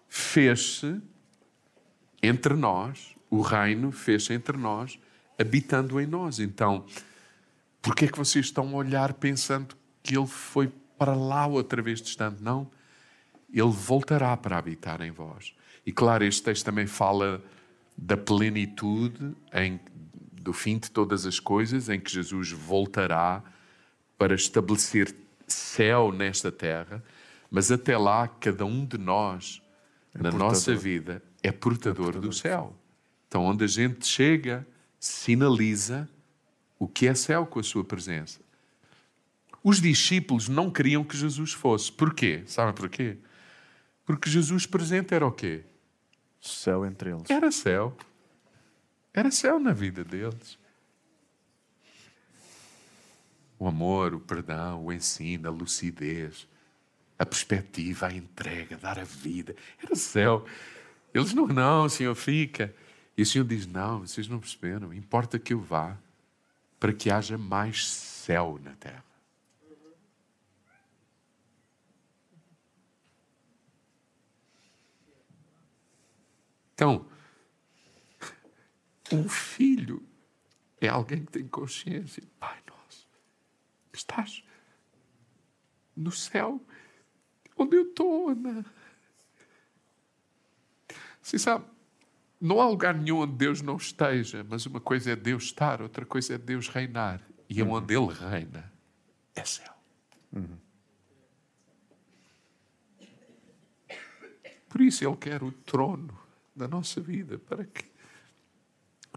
fez-se 0.07 1.01
entre 2.21 2.53
nós, 2.53 3.15
o 3.29 3.41
reino 3.41 3.91
fez-se 3.91 4.33
entre 4.33 4.57
nós, 4.57 4.99
habitando 5.39 5.99
em 5.99 6.05
nós. 6.05 6.39
Então, 6.39 6.85
por 7.81 7.95
que 7.95 8.05
é 8.05 8.07
que 8.07 8.17
vocês 8.17 8.45
estão 8.45 8.69
a 8.69 8.75
olhar 8.75 9.13
pensando 9.13 9.75
que 10.03 10.15
ele 10.15 10.27
foi 10.27 10.71
para 11.01 11.15
lá 11.15 11.47
outra 11.47 11.81
vez 11.81 11.99
distante? 11.99 12.43
Não. 12.43 12.69
Ele 13.51 13.71
voltará 13.71 14.37
para 14.37 14.55
habitar 14.55 15.01
em 15.01 15.09
vós. 15.09 15.55
E 15.83 15.91
claro, 15.91 16.23
este 16.23 16.43
texto 16.43 16.63
também 16.63 16.85
fala 16.85 17.43
da 17.97 18.15
plenitude 18.15 19.35
em, 19.51 19.79
do 20.31 20.53
fim 20.53 20.77
de 20.77 20.91
todas 20.91 21.25
as 21.25 21.39
coisas, 21.39 21.89
em 21.89 21.99
que 21.99 22.11
Jesus 22.11 22.51
voltará 22.51 23.43
para 24.15 24.35
estabelecer 24.35 25.11
céu 25.47 26.11
nesta 26.11 26.51
terra, 26.51 27.03
mas 27.49 27.71
até 27.71 27.97
lá, 27.97 28.27
cada 28.27 28.63
um 28.63 28.85
de 28.85 28.99
nós, 28.99 29.59
é 30.13 30.19
na 30.19 30.29
portador. 30.29 30.47
nossa 30.49 30.75
vida, 30.75 31.23
é 31.41 31.51
portador, 31.51 32.09
é 32.09 32.11
portador 32.11 32.21
do 32.21 32.31
céu. 32.31 32.75
Então, 33.27 33.43
onde 33.43 33.63
a 33.63 33.67
gente 33.67 34.05
chega, 34.05 34.67
sinaliza 34.99 36.07
o 36.77 36.87
que 36.87 37.07
é 37.07 37.15
céu 37.15 37.47
com 37.47 37.59
a 37.59 37.63
sua 37.63 37.83
presença. 37.83 38.39
Os 39.63 39.79
discípulos 39.79 40.47
não 40.47 40.71
queriam 40.71 41.03
que 41.03 41.15
Jesus 41.15 41.53
fosse. 41.53 41.91
Porquê? 41.91 42.43
Sabem 42.47 42.73
porquê? 42.73 43.17
Porque 44.05 44.29
Jesus 44.29 44.65
presente 44.65 45.13
era 45.13 45.25
o 45.25 45.31
quê? 45.31 45.63
Céu 46.41 46.85
entre 46.85 47.11
eles. 47.11 47.29
Era 47.29 47.51
céu. 47.51 47.95
Era 49.13 49.29
céu 49.29 49.59
na 49.59 49.73
vida 49.73 50.03
deles. 50.03 50.57
O 53.59 53.67
amor, 53.67 54.15
o 54.15 54.19
perdão, 54.19 54.85
o 54.85 54.91
ensino, 54.91 55.47
a 55.47 55.51
lucidez, 55.51 56.47
a 57.19 57.25
perspectiva, 57.25 58.07
a 58.07 58.13
entrega, 58.13 58.75
dar 58.75 58.97
a 58.97 59.03
vida. 59.03 59.55
Era 59.81 59.95
céu. 59.95 60.43
Eles 61.13 61.33
não, 61.33 61.45
não, 61.45 61.87
Senhor, 61.87 62.15
fica. 62.15 62.73
E 63.15 63.21
o 63.21 63.25
Senhor 63.25 63.45
diz: 63.45 63.67
Não, 63.67 63.99
vocês 63.99 64.27
não 64.27 64.39
perceberam. 64.39 64.91
Importa 64.91 65.37
que 65.37 65.53
eu 65.53 65.59
vá 65.59 65.95
para 66.79 66.91
que 66.91 67.11
haja 67.11 67.37
mais 67.37 67.85
céu 67.85 68.59
na 68.63 68.71
terra. 68.71 69.10
Então, 76.81 77.05
um 79.11 79.29
filho 79.29 80.01
é 80.79 80.87
alguém 80.87 81.23
que 81.23 81.31
tem 81.31 81.47
consciência. 81.47 82.23
Pai 82.39 82.57
nosso, 82.67 83.07
estás 83.93 84.43
no 85.95 86.11
céu 86.11 86.59
onde 87.55 87.75
eu 87.77 87.83
estou, 87.83 88.29
Ana. 88.29 88.65
Você 91.21 91.37
sabe, 91.37 91.65
não 92.39 92.59
há 92.59 92.67
lugar 92.67 92.95
nenhum 92.95 93.19
onde 93.19 93.33
Deus 93.33 93.61
não 93.61 93.77
esteja, 93.77 94.43
mas 94.49 94.65
uma 94.65 94.81
coisa 94.81 95.11
é 95.11 95.15
Deus 95.15 95.43
estar, 95.43 95.83
outra 95.83 96.03
coisa 96.03 96.33
é 96.33 96.37
Deus 96.39 96.67
reinar. 96.67 97.21
E 97.47 97.61
uhum. 97.61 97.73
onde 97.73 97.93
Ele 97.93 98.11
reina 98.11 98.73
é 99.35 99.45
céu. 99.45 99.71
Uhum. 100.33 100.57
Por 104.67 104.81
isso 104.81 105.05
Ele 105.05 105.17
quer 105.17 105.43
o 105.43 105.51
trono 105.51 106.20
da 106.55 106.67
nossa 106.67 106.99
vida, 107.01 107.37
para 107.39 107.63
que, 107.65 107.85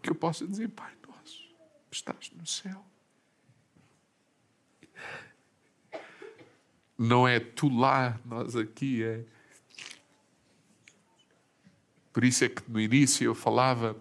que 0.03 0.11
eu 0.11 0.15
possa 0.15 0.47
dizer, 0.47 0.69
Pai 0.69 0.93
nosso, 1.07 1.55
estás 1.91 2.31
no 2.33 2.47
céu. 2.47 2.85
Não 6.97 7.27
é 7.27 7.41
tu 7.41 7.69
lá, 7.69 8.21
nós 8.25 8.55
aqui, 8.55 9.03
é. 9.03 9.25
Por 12.13 12.23
isso 12.23 12.45
é 12.45 12.49
que 12.49 12.63
no 12.71 12.81
início 12.81 13.25
eu 13.25 13.35
falava 13.35 13.97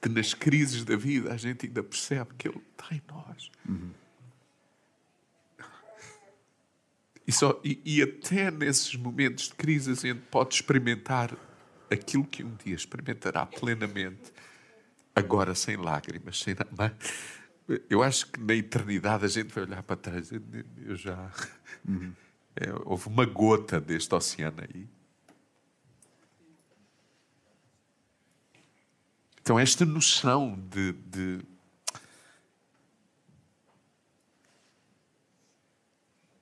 que 0.00 0.08
nas 0.08 0.32
crises 0.32 0.84
da 0.84 0.96
vida 0.96 1.32
a 1.32 1.36
gente 1.36 1.66
ainda 1.66 1.82
percebe 1.82 2.34
que 2.38 2.48
Ele 2.48 2.62
está 2.72 2.94
em 2.94 3.02
nós. 3.08 3.50
Uhum. 3.68 3.90
E, 7.26 7.32
só, 7.32 7.58
e, 7.64 7.80
e, 7.84 8.02
até 8.02 8.50
nesses 8.50 8.94
momentos 8.96 9.48
de 9.48 9.54
crise 9.54 9.92
a 9.92 9.94
gente 9.94 10.20
pode 10.30 10.54
experimentar 10.54 11.34
aquilo 11.94 12.24
que 12.24 12.44
um 12.44 12.54
dia 12.56 12.74
experimentará 12.74 13.46
plenamente, 13.46 14.32
agora 15.14 15.54
sem 15.54 15.76
lágrimas, 15.76 16.40
sem 16.40 16.54
nada. 16.54 16.96
Eu 17.88 18.02
acho 18.02 18.26
que 18.26 18.40
na 18.40 18.54
eternidade 18.54 19.24
a 19.24 19.28
gente 19.28 19.52
vai 19.54 19.64
olhar 19.64 19.82
para 19.82 19.96
trás 19.96 20.30
eu 20.32 20.96
já. 20.96 21.30
Uhum. 21.88 22.12
É, 22.56 22.72
houve 22.84 23.08
uma 23.08 23.24
gota 23.24 23.80
deste 23.80 24.14
oceano 24.14 24.62
aí. 24.62 24.86
Então, 29.40 29.58
esta 29.58 29.84
noção 29.84 30.58
de, 30.70 30.92
de 30.92 31.40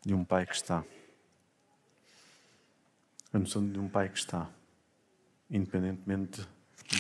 de 0.04 0.14
um 0.14 0.24
pai 0.24 0.44
que 0.46 0.54
está. 0.54 0.84
A 3.32 3.38
noção 3.38 3.66
de 3.66 3.78
um 3.78 3.88
pai 3.88 4.08
que 4.08 4.18
está 4.18 4.50
independentemente 5.52 6.40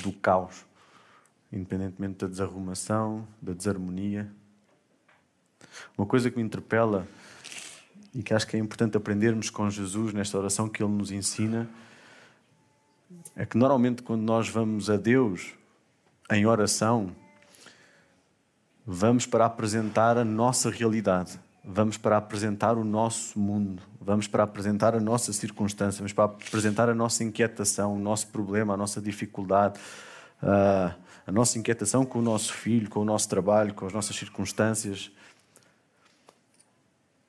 do 0.02 0.12
caos, 0.12 0.66
independentemente 1.50 2.18
da 2.18 2.26
desarrumação, 2.28 3.26
da 3.40 3.54
desarmonia. 3.54 4.30
Uma 5.96 6.06
coisa 6.06 6.30
que 6.30 6.36
me 6.36 6.42
interpela 6.42 7.08
e 8.14 8.22
que 8.22 8.34
acho 8.34 8.46
que 8.46 8.56
é 8.56 8.60
importante 8.60 8.96
aprendermos 8.96 9.48
com 9.48 9.68
Jesus 9.70 10.12
nesta 10.12 10.38
oração 10.38 10.68
que 10.68 10.82
ele 10.82 10.92
nos 10.92 11.10
ensina 11.10 11.68
é 13.34 13.46
que 13.46 13.56
normalmente 13.56 14.02
quando 14.02 14.22
nós 14.22 14.48
vamos 14.48 14.90
a 14.90 14.96
Deus 14.96 15.54
em 16.30 16.46
oração, 16.46 17.14
vamos 18.86 19.26
para 19.26 19.46
apresentar 19.46 20.18
a 20.18 20.24
nossa 20.24 20.70
realidade, 20.70 21.38
vamos 21.64 21.96
para 21.96 22.16
apresentar 22.16 22.76
o 22.76 22.84
nosso 22.84 23.38
mundo, 23.38 23.82
vamos 24.00 24.26
para 24.26 24.42
apresentar 24.42 24.94
a 24.94 25.00
nossa 25.00 25.32
circunstância, 25.32 25.98
vamos 25.98 26.12
para 26.12 26.24
apresentar 26.24 26.88
a 26.88 26.94
nossa 26.94 27.22
inquietação, 27.22 27.94
o 27.94 27.98
nosso 27.98 28.28
problema, 28.28 28.74
a 28.74 28.76
nossa 28.76 29.00
dificuldade, 29.00 29.78
a 30.40 31.30
nossa 31.30 31.58
inquietação 31.58 32.04
com 32.04 32.18
o 32.18 32.22
nosso 32.22 32.52
filho, 32.52 32.90
com 32.90 33.00
o 33.00 33.04
nosso 33.04 33.28
trabalho, 33.28 33.72
com 33.74 33.86
as 33.86 33.92
nossas 33.92 34.16
circunstâncias. 34.16 35.10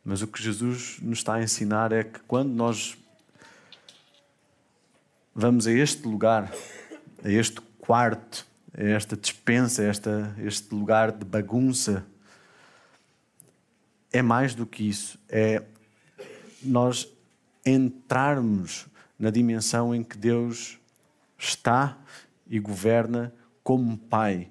Mas 0.03 0.21
o 0.21 0.27
que 0.27 0.41
Jesus 0.41 0.97
nos 1.01 1.19
está 1.19 1.35
a 1.35 1.43
ensinar 1.43 1.91
é 1.91 2.03
que 2.03 2.19
quando 2.21 2.49
nós 2.49 2.97
vamos 5.33 5.67
a 5.67 5.71
este 5.71 6.07
lugar, 6.07 6.51
a 7.23 7.29
este 7.29 7.61
quarto, 7.79 8.45
a 8.75 8.83
esta 8.83 9.15
dispensa, 9.15 9.83
a 9.83 9.85
esta, 9.85 10.35
este 10.39 10.73
lugar 10.73 11.11
de 11.11 11.23
bagunça, 11.23 12.03
é 14.13 14.21
mais 14.21 14.53
do 14.53 14.65
que 14.65 14.87
isso. 14.87 15.19
É 15.27 15.63
nós 16.61 17.11
entrarmos 17.65 18.85
na 19.19 19.29
dimensão 19.29 19.93
em 19.93 20.03
que 20.03 20.17
Deus 20.17 20.79
está 21.37 21.97
e 22.47 22.59
governa 22.59 23.33
como 23.63 23.97
Pai. 23.97 24.49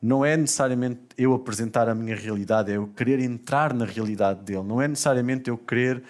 Não 0.00 0.24
é 0.24 0.36
necessariamente 0.36 1.00
eu 1.18 1.34
apresentar 1.34 1.88
a 1.88 1.94
minha 1.94 2.16
realidade, 2.16 2.72
é 2.72 2.76
eu 2.76 2.86
querer 2.86 3.20
entrar 3.20 3.74
na 3.74 3.84
realidade 3.84 4.42
dele. 4.42 4.62
Não 4.62 4.80
é 4.80 4.88
necessariamente 4.88 5.50
eu 5.50 5.58
querer 5.58 6.02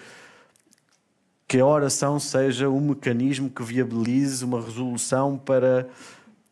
que 1.47 1.59
a 1.59 1.65
oração 1.65 2.17
seja 2.17 2.69
um 2.69 2.79
mecanismo 2.79 3.49
que 3.49 3.61
viabilize 3.61 4.45
uma 4.45 4.61
resolução 4.61 5.37
para 5.37 5.89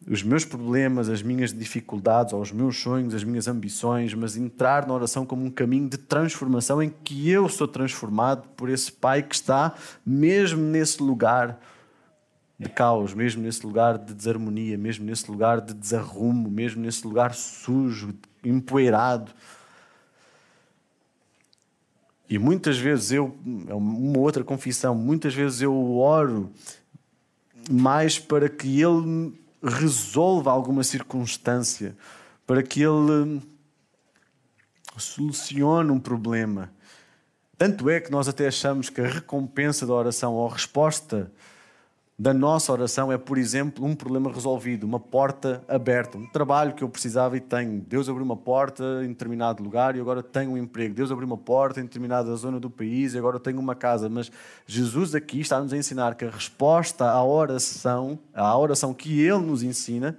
os 0.09 0.23
meus 0.23 0.43
problemas, 0.43 1.07
as 1.07 1.21
minhas 1.21 1.53
dificuldades, 1.53 2.33
ou 2.33 2.41
os 2.41 2.51
meus 2.51 2.81
sonhos, 2.81 3.13
as 3.13 3.23
minhas 3.23 3.47
ambições, 3.47 4.11
mas 4.15 4.35
entrar 4.35 4.87
na 4.87 4.93
oração 4.95 5.23
como 5.23 5.45
um 5.45 5.51
caminho 5.51 5.87
de 5.87 5.99
transformação 5.99 6.81
em 6.81 6.89
que 6.89 7.29
eu 7.29 7.47
sou 7.47 7.67
transformado 7.67 8.47
por 8.57 8.69
esse 8.69 8.91
Pai 8.91 9.21
que 9.21 9.35
está 9.35 9.75
mesmo 10.03 10.63
nesse 10.63 11.01
lugar 11.03 11.59
de 12.57 12.67
caos, 12.67 13.13
mesmo 13.13 13.43
nesse 13.43 13.63
lugar 13.63 13.99
de 13.99 14.15
desarmonia, 14.15 14.79
mesmo 14.79 15.05
nesse 15.05 15.29
lugar 15.29 15.61
de 15.61 15.75
desarrumo, 15.75 16.49
mesmo 16.49 16.81
nesse 16.81 17.05
lugar 17.05 17.35
sujo, 17.35 18.15
empoeirado. 18.43 19.31
E 22.27 22.39
muitas 22.39 22.79
vezes 22.79 23.11
eu, 23.11 23.37
é 23.67 23.75
uma 23.75 24.17
outra 24.17 24.43
confissão, 24.43 24.95
muitas 24.95 25.35
vezes 25.35 25.61
eu 25.61 25.97
oro 25.97 26.51
mais 27.69 28.17
para 28.17 28.49
que 28.49 28.81
Ele 28.81 29.33
resolva 29.63 30.51
alguma 30.51 30.83
circunstância, 30.83 31.97
para 32.45 32.63
que 32.63 32.81
Ele 32.81 33.41
solucione 34.97 35.91
um 35.91 35.99
problema. 35.99 36.71
Tanto 37.57 37.89
é 37.89 37.99
que 37.99 38.11
nós 38.11 38.27
até 38.27 38.47
achamos 38.47 38.89
que 38.89 39.01
a 39.01 39.07
recompensa 39.07 39.85
da 39.85 39.93
oração 39.93 40.33
ou 40.33 40.47
a 40.47 40.53
resposta 40.53 41.31
da 42.19 42.33
nossa 42.33 42.73
oração 42.73 43.09
é, 43.09 43.17
por 43.17 43.37
exemplo, 43.37 43.85
um 43.85 43.95
problema 43.95 44.29
resolvido, 44.29 44.83
uma 44.83 44.99
porta 44.99 45.63
aberta, 45.69 46.17
um 46.17 46.27
trabalho 46.27 46.73
que 46.73 46.83
eu 46.83 46.89
precisava 46.89 47.37
e 47.37 47.39
tenho. 47.39 47.79
Deus 47.79 48.09
abriu 48.09 48.25
uma 48.25 48.35
porta 48.35 48.83
em 49.05 49.07
determinado 49.07 49.63
lugar 49.63 49.95
e 49.95 50.01
agora 50.01 50.21
tenho 50.21 50.51
um 50.51 50.57
emprego. 50.57 50.93
Deus 50.93 51.13
abriu 51.13 51.25
uma 51.25 51.37
porta 51.37 51.79
em 51.79 51.83
determinada 51.83 52.35
zona 52.35 52.59
do 52.59 52.69
país 52.69 53.13
e 53.13 53.17
agora 53.17 53.39
tenho 53.39 53.57
uma 53.57 53.73
casa. 53.73 54.09
Mas 54.09 54.29
Jesus 54.67 55.15
aqui 55.15 55.39
está-nos 55.39 55.71
a 55.71 55.77
ensinar 55.77 56.15
que 56.15 56.25
a 56.25 56.29
resposta 56.29 57.09
à 57.09 57.23
oração, 57.23 58.19
à 58.33 58.57
oração 58.57 58.93
que 58.93 59.21
Ele 59.21 59.39
nos 59.39 59.63
ensina, 59.63 60.17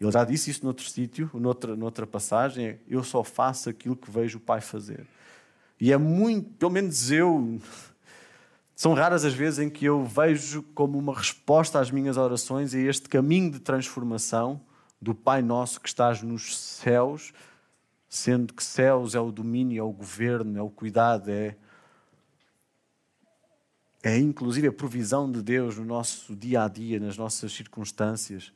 Ele 0.00 0.12
já 0.12 0.24
disse 0.24 0.52
isso 0.52 0.64
noutro 0.64 0.88
sítio, 0.88 1.28
noutra, 1.34 1.74
noutra 1.74 2.06
passagem, 2.06 2.66
é 2.66 2.78
eu 2.86 3.02
só 3.02 3.24
faço 3.24 3.68
aquilo 3.68 3.96
que 3.96 4.08
vejo 4.08 4.38
o 4.38 4.40
Pai 4.40 4.60
fazer. 4.60 5.04
E 5.80 5.92
é 5.92 5.98
muito, 5.98 6.48
pelo 6.50 6.70
menos 6.70 7.10
eu 7.10 7.58
são 8.76 8.92
raras 8.92 9.24
as 9.24 9.34
vezes 9.34 9.60
em 9.60 9.70
que 9.70 9.84
eu 9.84 10.04
vejo 10.04 10.62
como 10.74 10.98
uma 10.98 11.14
resposta 11.14 11.78
às 11.78 11.90
minhas 11.90 12.16
orações 12.16 12.74
a 12.74 12.78
este 12.78 13.08
caminho 13.08 13.52
de 13.52 13.60
transformação 13.60 14.60
do 15.00 15.14
Pai 15.14 15.42
Nosso 15.42 15.80
que 15.80 15.88
estás 15.88 16.22
nos 16.22 16.56
céus, 16.56 17.32
sendo 18.08 18.52
que 18.52 18.64
céus 18.64 19.14
é 19.14 19.20
o 19.20 19.30
domínio, 19.30 19.78
é 19.78 19.82
o 19.82 19.92
governo, 19.92 20.58
é 20.58 20.62
o 20.62 20.70
cuidado, 20.70 21.30
é, 21.30 21.56
é 24.02 24.18
inclusive 24.18 24.66
a 24.66 24.72
provisão 24.72 25.30
de 25.30 25.40
Deus 25.40 25.78
no 25.78 25.84
nosso 25.84 26.34
dia 26.34 26.64
a 26.64 26.68
dia, 26.68 26.98
nas 26.98 27.16
nossas 27.16 27.52
circunstâncias. 27.52 28.52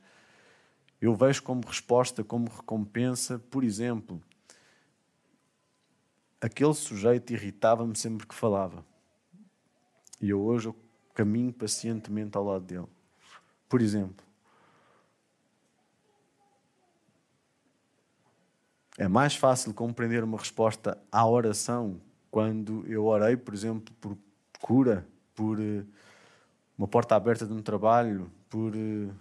Eu 1.00 1.14
vejo 1.14 1.44
como 1.44 1.64
resposta, 1.64 2.24
como 2.24 2.50
recompensa, 2.50 3.38
por 3.38 3.62
exemplo, 3.62 4.20
aquele 6.40 6.74
sujeito 6.74 7.32
irritava-me 7.32 7.96
sempre 7.96 8.26
que 8.26 8.34
falava. 8.34 8.84
E 10.20 10.30
eu 10.30 10.40
hoje 10.40 10.68
eu 10.68 10.76
caminho 11.14 11.52
pacientemente 11.52 12.36
ao 12.36 12.44
lado 12.44 12.64
dele. 12.64 12.86
Por 13.68 13.80
exemplo, 13.80 14.24
é 18.96 19.08
mais 19.08 19.34
fácil 19.34 19.74
compreender 19.74 20.24
uma 20.24 20.38
resposta 20.38 20.96
à 21.10 21.26
oração 21.26 22.00
quando 22.30 22.84
eu 22.86 23.04
orei, 23.06 23.36
por 23.36 23.54
exemplo, 23.54 23.94
por 24.00 24.16
cura, 24.60 25.06
por 25.34 25.58
uh, 25.58 25.86
uma 26.76 26.88
porta 26.88 27.14
aberta 27.16 27.46
de 27.46 27.52
um 27.52 27.62
trabalho, 27.62 28.30
por 28.48 28.74
uh, 28.74 29.14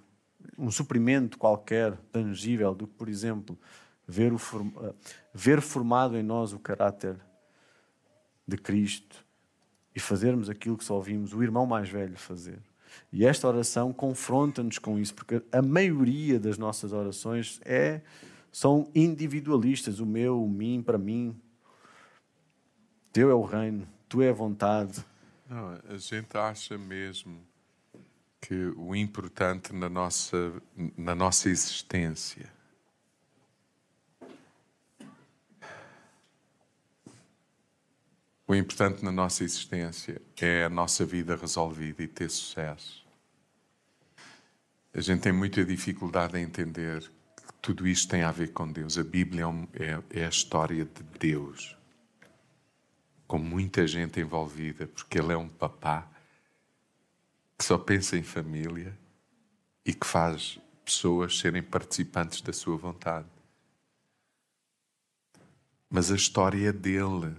um 0.57 0.71
suprimento 0.71 1.37
qualquer 1.37 1.95
tangível, 2.11 2.73
do 2.73 2.87
que, 2.87 2.93
por 2.93 3.07
exemplo, 3.07 3.57
ver, 4.07 4.33
o 4.33 4.35
uh, 4.35 4.95
ver 5.33 5.61
formado 5.61 6.17
em 6.17 6.23
nós 6.23 6.53
o 6.53 6.59
caráter 6.59 7.15
de 8.47 8.57
Cristo 8.57 9.26
e 9.97 9.99
fazermos 9.99 10.47
aquilo 10.47 10.77
que 10.77 10.83
só 10.83 10.93
ouvimos 10.93 11.33
o 11.33 11.41
irmão 11.41 11.65
mais 11.65 11.89
velho 11.89 12.15
fazer. 12.15 12.59
E 13.11 13.25
esta 13.25 13.47
oração 13.47 13.91
confronta-nos 13.91 14.77
com 14.77 14.99
isso, 14.99 15.15
porque 15.15 15.41
a 15.51 15.59
maioria 15.59 16.39
das 16.39 16.55
nossas 16.55 16.93
orações 16.93 17.59
é 17.65 18.01
são 18.51 18.91
individualistas, 18.93 19.99
o 19.99 20.05
meu, 20.05 20.43
o 20.43 20.47
mim, 20.47 20.83
para 20.85 20.99
mim. 20.99 21.35
Teu 23.11 23.31
é 23.31 23.33
o 23.33 23.41
reino, 23.41 23.87
tu 24.07 24.21
é 24.21 24.29
a 24.29 24.33
vontade. 24.33 25.03
Não, 25.49 25.79
a 25.89 25.97
gente 25.97 26.37
acha 26.37 26.77
mesmo 26.77 27.39
que 28.39 28.71
o 28.77 28.95
importante 28.95 29.73
na 29.73 29.89
nossa, 29.89 30.53
na 30.95 31.15
nossa 31.15 31.49
existência 31.49 32.55
O 38.49 38.55
importante 38.55 39.03
na 39.03 39.11
nossa 39.11 39.43
existência 39.43 40.21
é 40.39 40.63
a 40.63 40.69
nossa 40.69 41.05
vida 41.05 41.35
resolvida 41.35 42.01
e 42.01 42.07
ter 42.07 42.29
sucesso. 42.29 43.05
A 44.93 45.01
gente 45.01 45.19
tem 45.19 45.33
muita 45.33 45.65
dificuldade 45.65 46.37
em 46.37 46.43
entender 46.43 47.01
que 47.01 47.53
tudo 47.61 47.85
isto 47.85 48.09
tem 48.09 48.23
a 48.23 48.31
ver 48.31 48.53
com 48.53 48.71
Deus. 48.71 48.97
A 48.97 49.03
Bíblia 49.03 49.43
é, 49.43 49.83
é, 49.83 50.21
é 50.21 50.25
a 50.25 50.29
história 50.29 50.85
de 50.85 51.03
Deus, 51.19 51.75
com 53.27 53.37
muita 53.37 53.85
gente 53.85 54.21
envolvida, 54.21 54.87
porque 54.87 55.19
Ele 55.19 55.33
é 55.33 55.37
um 55.37 55.49
papá 55.49 56.09
que 57.57 57.65
só 57.65 57.77
pensa 57.77 58.15
em 58.15 58.23
família 58.23 58.97
e 59.85 59.93
que 59.93 60.07
faz 60.07 60.57
pessoas 60.85 61.37
serem 61.37 61.61
participantes 61.61 62.39
da 62.39 62.53
sua 62.53 62.77
vontade. 62.77 63.27
Mas 65.89 66.13
a 66.13 66.15
história 66.15 66.69
é 66.69 66.71
dele 66.71 67.35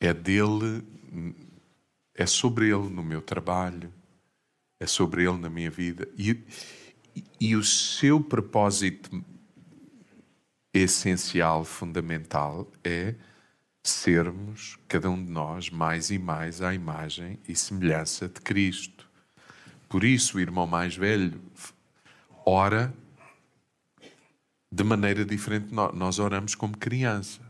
é 0.00 0.12
dele, 0.12 0.82
é 2.14 2.26
sobre 2.26 2.66
ele 2.66 2.88
no 2.88 3.02
meu 3.02 3.20
trabalho, 3.20 3.92
é 4.80 4.86
sobre 4.86 5.24
ele 5.24 5.38
na 5.38 5.50
minha 5.50 5.70
vida. 5.70 6.08
E, 6.16 6.44
e 7.40 7.56
o 7.56 7.64
seu 7.64 8.20
propósito 8.20 9.24
essencial, 10.72 11.64
fundamental, 11.64 12.70
é 12.84 13.14
sermos, 13.82 14.78
cada 14.86 15.10
um 15.10 15.24
de 15.24 15.30
nós, 15.30 15.70
mais 15.70 16.10
e 16.10 16.18
mais 16.18 16.60
à 16.62 16.74
imagem 16.74 17.38
e 17.48 17.56
semelhança 17.56 18.28
de 18.28 18.40
Cristo. 18.40 19.08
Por 19.88 20.04
isso, 20.04 20.36
o 20.36 20.40
irmão 20.40 20.66
mais 20.66 20.94
velho 20.94 21.40
ora 22.44 22.92
de 24.70 24.84
maneira 24.84 25.24
diferente. 25.24 25.72
Nós 25.72 26.18
oramos 26.18 26.54
como 26.54 26.76
criança. 26.76 27.40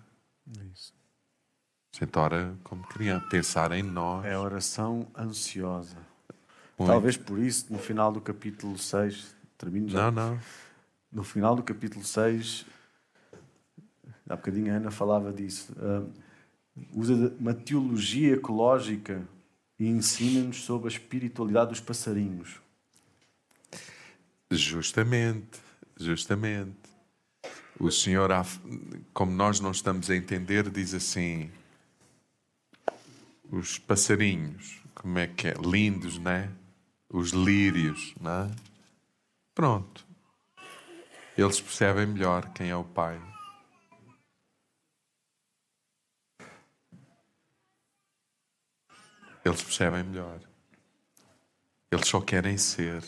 Gente 1.98 2.16
ora 2.16 2.54
como 2.62 2.84
criança, 2.84 3.26
pensar 3.26 3.72
em 3.72 3.82
nós. 3.82 4.24
É 4.24 4.38
oração 4.38 5.08
ansiosa. 5.18 5.96
Muito. 6.78 6.92
Talvez 6.92 7.16
por 7.16 7.40
isso, 7.40 7.66
no 7.72 7.78
final 7.78 8.12
do 8.12 8.20
capítulo 8.20 8.78
6, 8.78 9.34
termino 9.56 9.88
já. 9.88 10.08
Não, 10.08 10.30
não. 10.30 10.40
No 11.10 11.24
final 11.24 11.56
do 11.56 11.62
capítulo 11.62 12.04
6, 12.04 12.64
há 14.28 14.36
bocadinho 14.36 14.72
a 14.72 14.76
Ana 14.76 14.92
falava 14.92 15.32
disso, 15.32 15.72
uh, 15.72 16.08
usa 16.94 17.34
uma 17.40 17.52
teologia 17.52 18.34
ecológica 18.34 19.26
e 19.76 19.88
ensina-nos 19.88 20.62
sobre 20.62 20.86
a 20.86 20.92
espiritualidade 20.92 21.70
dos 21.70 21.80
passarinhos. 21.80 22.60
Justamente, 24.48 25.58
justamente. 25.96 26.76
O 27.80 27.90
Senhor, 27.90 28.30
como 29.12 29.32
nós 29.32 29.58
não 29.58 29.72
estamos 29.72 30.08
a 30.10 30.14
entender, 30.14 30.70
diz 30.70 30.94
assim: 30.94 31.50
os 33.50 33.78
passarinhos, 33.78 34.82
como 34.94 35.18
é 35.18 35.26
que 35.26 35.48
é? 35.48 35.54
Lindos, 35.54 36.18
né? 36.18 36.52
Os 37.08 37.30
lírios, 37.30 38.14
né? 38.20 38.54
Pronto. 39.54 40.06
Eles 41.36 41.60
percebem 41.60 42.06
melhor 42.06 42.52
quem 42.52 42.70
é 42.70 42.76
o 42.76 42.84
Pai. 42.84 43.20
Eles 49.44 49.62
percebem 49.62 50.04
melhor. 50.04 50.40
Eles 51.90 52.06
só 52.06 52.20
querem 52.20 52.58
ser, 52.58 53.02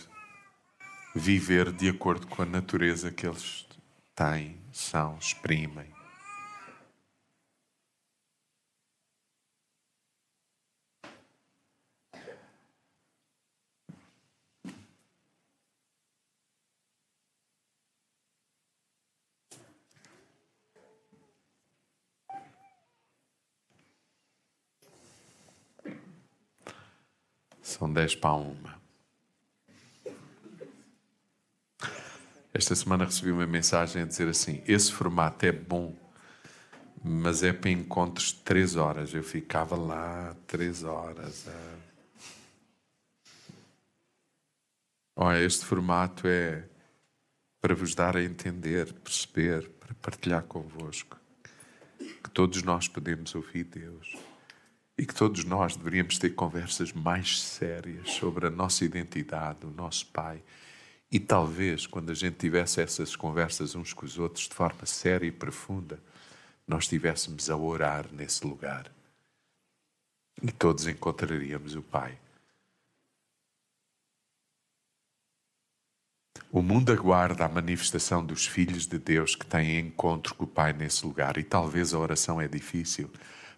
viver 1.14 1.70
de 1.70 1.88
acordo 1.88 2.26
com 2.26 2.42
a 2.42 2.46
natureza 2.46 3.10
que 3.10 3.26
eles 3.26 3.66
têm, 4.14 4.58
são, 4.72 5.18
exprimem. 5.18 5.99
São 27.70 27.90
dez 27.90 28.16
para 28.16 28.32
uma. 28.32 28.80
Esta 32.52 32.74
semana 32.74 33.04
recebi 33.04 33.30
uma 33.30 33.46
mensagem 33.46 34.02
a 34.02 34.04
dizer 34.04 34.28
assim: 34.28 34.60
esse 34.66 34.90
formato 34.90 35.46
é 35.46 35.52
bom, 35.52 35.94
mas 37.02 37.44
é 37.44 37.52
para 37.52 37.70
encontros 37.70 38.32
de 38.32 38.40
três 38.40 38.74
horas. 38.74 39.14
Eu 39.14 39.22
ficava 39.22 39.76
lá 39.76 40.34
três 40.48 40.82
horas. 40.82 41.46
É. 41.46 41.76
Olha, 45.14 45.40
este 45.40 45.64
formato 45.64 46.26
é 46.26 46.64
para 47.60 47.74
vos 47.74 47.94
dar 47.94 48.16
a 48.16 48.22
entender, 48.24 48.92
perceber, 48.94 49.68
para 49.78 49.94
partilhar 49.94 50.42
convosco 50.42 51.16
que 51.98 52.30
todos 52.30 52.64
nós 52.64 52.88
podemos 52.88 53.32
ouvir 53.32 53.62
Deus 53.62 54.29
e 55.00 55.06
que 55.06 55.14
todos 55.14 55.46
nós 55.46 55.76
deveríamos 55.76 56.18
ter 56.18 56.28
conversas 56.34 56.92
mais 56.92 57.40
sérias 57.40 58.10
sobre 58.10 58.46
a 58.46 58.50
nossa 58.50 58.84
identidade, 58.84 59.64
o 59.64 59.70
nosso 59.70 60.06
Pai. 60.08 60.42
E 61.10 61.18
talvez, 61.18 61.86
quando 61.86 62.10
a 62.10 62.14
gente 62.14 62.36
tivesse 62.36 62.82
essas 62.82 63.16
conversas 63.16 63.74
uns 63.74 63.94
com 63.94 64.04
os 64.04 64.18
outros 64.18 64.46
de 64.46 64.54
forma 64.54 64.84
séria 64.84 65.26
e 65.26 65.32
profunda, 65.32 65.98
nós 66.68 66.84
estivéssemos 66.84 67.48
a 67.48 67.56
orar 67.56 68.12
nesse 68.12 68.46
lugar. 68.46 68.92
E 70.42 70.52
todos 70.52 70.86
encontraríamos 70.86 71.74
o 71.74 71.80
Pai. 71.80 72.18
O 76.52 76.60
mundo 76.60 76.92
aguarda 76.92 77.46
a 77.46 77.48
manifestação 77.48 78.22
dos 78.22 78.46
filhos 78.46 78.86
de 78.86 78.98
Deus 78.98 79.34
que 79.34 79.46
têm 79.46 79.78
encontro 79.78 80.34
com 80.34 80.44
o 80.44 80.46
Pai 80.46 80.74
nesse 80.74 81.06
lugar, 81.06 81.38
e 81.38 81.42
talvez 81.42 81.94
a 81.94 81.98
oração 81.98 82.38
é 82.38 82.46
difícil 82.46 83.10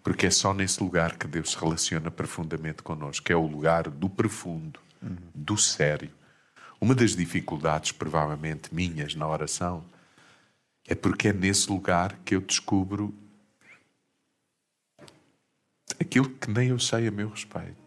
porque 0.03 0.27
é 0.27 0.31
só 0.31 0.53
nesse 0.53 0.83
lugar 0.83 1.17
que 1.17 1.27
Deus 1.27 1.53
se 1.53 1.59
relaciona 1.59 2.11
profundamente 2.11 2.83
connosco, 2.83 3.25
que 3.25 3.33
é 3.33 3.37
o 3.37 3.47
lugar 3.47 3.89
do 3.89 4.09
profundo, 4.11 4.81
uhum. 5.01 5.17
do 5.35 5.57
sério. 5.57 6.11
Uma 6.81 6.95
das 6.95 7.15
dificuldades, 7.15 7.93
provavelmente 7.93 8.75
minhas, 8.75 9.15
na 9.15 9.29
oração, 9.29 9.85
é 10.87 10.95
porque 10.95 11.29
é 11.29 11.33
nesse 11.33 11.71
lugar 11.71 12.19
que 12.25 12.35
eu 12.35 12.41
descubro 12.41 13.15
aquilo 16.01 16.29
que 16.29 16.51
nem 16.51 16.71
eu 16.71 16.79
sei 16.81 17.07
a 17.07 17.11
meu 17.11 17.29
respeito. 17.29 17.81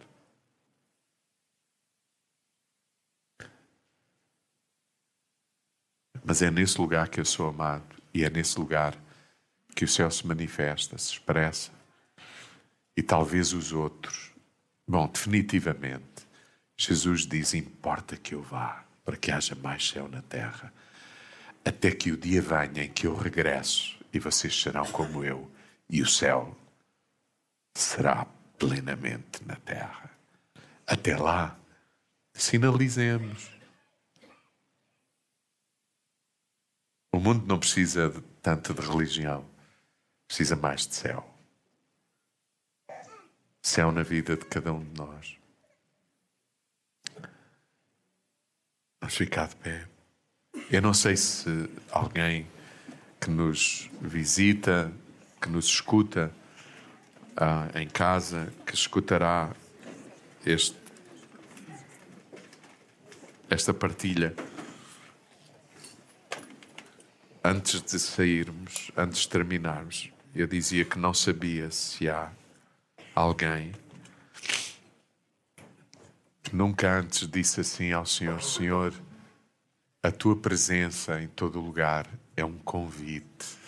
Mas 6.23 6.41
é 6.41 6.49
nesse 6.49 6.79
lugar 6.79 7.09
que 7.09 7.19
eu 7.19 7.25
sou 7.25 7.49
amado 7.49 7.95
e 8.13 8.23
é 8.23 8.29
nesse 8.29 8.57
lugar 8.57 8.97
que 9.75 9.83
o 9.83 9.87
céu 9.87 10.09
se 10.09 10.25
manifesta, 10.25 10.97
se 10.97 11.11
expressa 11.11 11.74
e 12.95 13.03
talvez 13.03 13.53
os 13.53 13.73
outros. 13.73 14.31
Bom, 14.87 15.07
definitivamente, 15.07 16.27
Jesus 16.77 17.25
diz: 17.25 17.53
importa 17.53 18.15
que 18.15 18.33
eu 18.33 18.41
vá 18.41 18.85
para 19.03 19.17
que 19.17 19.31
haja 19.31 19.55
mais 19.55 19.87
céu 19.87 20.07
na 20.07 20.21
terra, 20.21 20.73
até 21.63 21.91
que 21.91 22.11
o 22.11 22.17
dia 22.17 22.41
venha 22.41 22.85
em 22.85 22.91
que 22.91 23.07
eu 23.07 23.15
regresso 23.15 23.97
e 24.13 24.19
vocês 24.19 24.59
serão 24.59 24.85
como 24.91 25.23
eu, 25.23 25.51
e 25.89 26.01
o 26.01 26.07
céu 26.07 26.57
será 27.75 28.25
plenamente 28.57 29.43
na 29.45 29.55
terra. 29.57 30.09
Até 30.87 31.17
lá, 31.17 31.57
sinalizemos. 32.33 33.49
O 37.11 37.19
mundo 37.19 37.45
não 37.45 37.59
precisa 37.59 38.11
tanto 38.41 38.73
de 38.73 38.81
religião, 38.81 39.45
precisa 40.27 40.55
mais 40.55 40.85
de 40.85 40.95
céu 40.95 41.34
céu 43.65 43.91
na 43.91 44.03
vida 44.03 44.37
de 44.37 44.45
cada 44.45 44.71
um 44.71 44.83
de 44.83 44.95
nós. 44.95 45.35
Vamos 49.01 49.17
ficar 49.17 49.47
de 49.47 49.55
pé. 49.55 49.87
Eu 50.69 50.83
não 50.83 50.93
sei 50.93 51.17
se 51.17 51.49
alguém 51.89 52.47
que 53.19 53.31
nos 53.31 53.89
visita, 53.99 54.93
que 55.41 55.49
nos 55.49 55.65
escuta 55.65 56.31
ah, 57.35 57.67
em 57.73 57.89
casa, 57.89 58.53
que 58.67 58.75
escutará 58.75 59.51
este, 60.45 60.77
esta 63.49 63.73
partilha. 63.73 64.35
Antes 67.43 67.81
de 67.81 67.99
sairmos, 67.99 68.91
antes 68.95 69.21
de 69.21 69.29
terminarmos, 69.29 70.11
eu 70.35 70.45
dizia 70.45 70.85
que 70.85 70.99
não 70.99 71.15
sabia 71.15 71.71
se 71.71 72.07
há 72.07 72.31
alguém 73.15 73.71
que 76.43 76.53
nunca 76.53 76.99
antes 76.99 77.25
disse 77.27 77.61
assim 77.61 77.93
ao 77.93 78.05
Senhor: 78.05 78.43
Senhor, 78.43 78.93
a 80.03 80.11
tua 80.11 80.35
presença 80.35 81.21
em 81.21 81.27
todo 81.29 81.61
lugar 81.61 82.07
é 82.35 82.43
um 82.43 82.57
convite. 82.57 83.65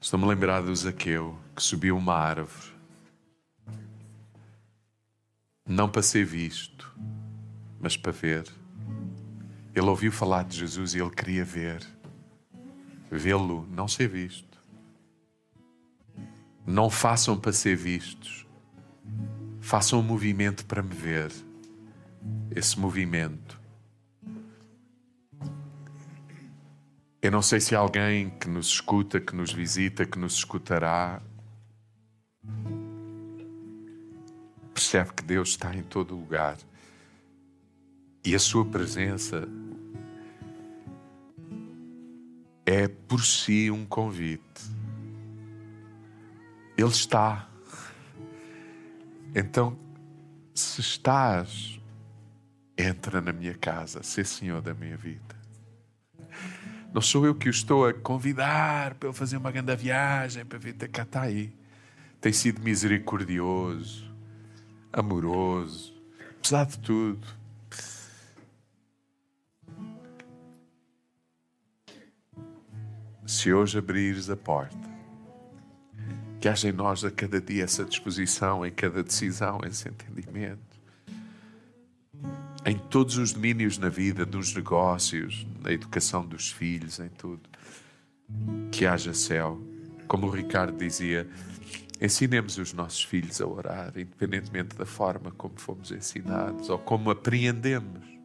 Estou-me 0.00 0.24
a 0.24 0.28
lembrar 0.28 0.62
do 0.62 0.74
Zaqueu 0.74 1.38
que 1.54 1.62
subiu 1.62 1.96
uma 1.96 2.14
árvore, 2.14 2.72
não 5.68 5.88
para 5.88 6.02
ser 6.02 6.24
visto, 6.24 6.90
mas 7.78 7.96
para 7.96 8.10
ver. 8.10 8.59
Ele 9.74 9.86
ouviu 9.86 10.10
falar 10.10 10.44
de 10.44 10.58
Jesus 10.58 10.94
e 10.94 10.98
ele 10.98 11.10
queria 11.10 11.44
ver. 11.44 11.86
Vê-lo, 13.10 13.66
não 13.70 13.86
ser 13.86 14.08
visto. 14.08 14.58
Não 16.66 16.90
façam 16.90 17.38
para 17.38 17.52
ser 17.52 17.76
vistos. 17.76 18.46
Façam 19.60 20.00
um 20.00 20.02
movimento 20.02 20.64
para 20.66 20.82
me 20.82 20.94
ver. 20.94 21.32
Esse 22.54 22.78
movimento. 22.78 23.60
Eu 27.22 27.30
não 27.30 27.42
sei 27.42 27.60
se 27.60 27.74
alguém 27.74 28.30
que 28.30 28.48
nos 28.48 28.68
escuta, 28.68 29.20
que 29.20 29.34
nos 29.34 29.52
visita, 29.52 30.06
que 30.06 30.18
nos 30.18 30.34
escutará, 30.34 31.20
percebe 34.72 35.12
que 35.12 35.22
Deus 35.22 35.50
está 35.50 35.76
em 35.76 35.82
todo 35.82 36.16
lugar. 36.16 36.56
E 38.30 38.34
a 38.36 38.38
sua 38.38 38.64
presença 38.64 39.48
é 42.64 42.86
por 42.86 43.24
si 43.24 43.72
um 43.72 43.84
convite. 43.84 44.62
Ele 46.78 46.86
está. 46.86 47.50
Então, 49.34 49.76
se 50.54 50.80
estás, 50.80 51.80
entra 52.78 53.20
na 53.20 53.32
minha 53.32 53.54
casa, 53.54 54.00
ser 54.04 54.24
Senhor 54.24 54.62
da 54.62 54.74
minha 54.74 54.96
vida. 54.96 55.34
Não 56.94 57.02
sou 57.02 57.26
eu 57.26 57.34
que 57.34 57.48
o 57.48 57.50
estou 57.50 57.84
a 57.84 57.92
convidar 57.92 58.94
para 58.94 59.08
ele 59.08 59.18
fazer 59.18 59.38
uma 59.38 59.50
grande 59.50 59.74
viagem, 59.74 60.44
para 60.44 60.56
vir 60.56 60.74
cá, 60.74 61.02
está 61.02 61.22
aí. 61.22 61.52
Tem 62.20 62.32
sido 62.32 62.62
misericordioso, 62.62 64.08
amoroso, 64.92 65.92
apesar 66.38 66.64
de 66.66 66.78
tudo. 66.78 67.39
Se 73.30 73.52
hoje 73.52 73.78
abrires 73.78 74.28
a 74.28 74.34
porta, 74.34 74.76
Que 76.40 76.48
haja 76.48 76.68
em 76.68 76.72
nós 76.72 77.04
a 77.04 77.12
cada 77.12 77.40
dia 77.40 77.62
essa 77.62 77.84
disposição, 77.84 78.66
em 78.66 78.72
cada 78.72 79.04
decisão, 79.04 79.60
esse 79.64 79.88
entendimento. 79.88 80.58
Em 82.66 82.76
todos 82.76 83.18
os 83.18 83.32
domínios 83.32 83.78
na 83.78 83.88
vida, 83.88 84.26
nos 84.26 84.52
negócios, 84.52 85.46
na 85.62 85.70
educação 85.70 86.26
dos 86.26 86.50
filhos, 86.50 86.98
em 86.98 87.08
tudo. 87.08 87.48
Que 88.72 88.84
haja 88.84 89.14
céu. 89.14 89.62
Como 90.08 90.26
o 90.26 90.30
Ricardo 90.30 90.76
dizia, 90.76 91.28
ensinemos 92.00 92.58
os 92.58 92.72
nossos 92.72 93.04
filhos 93.04 93.40
a 93.40 93.46
orar, 93.46 93.92
independentemente 93.94 94.76
da 94.76 94.84
forma 94.84 95.30
como 95.30 95.54
fomos 95.56 95.92
ensinados 95.92 96.68
ou 96.68 96.80
como 96.80 97.12
apreendemos. 97.12 98.19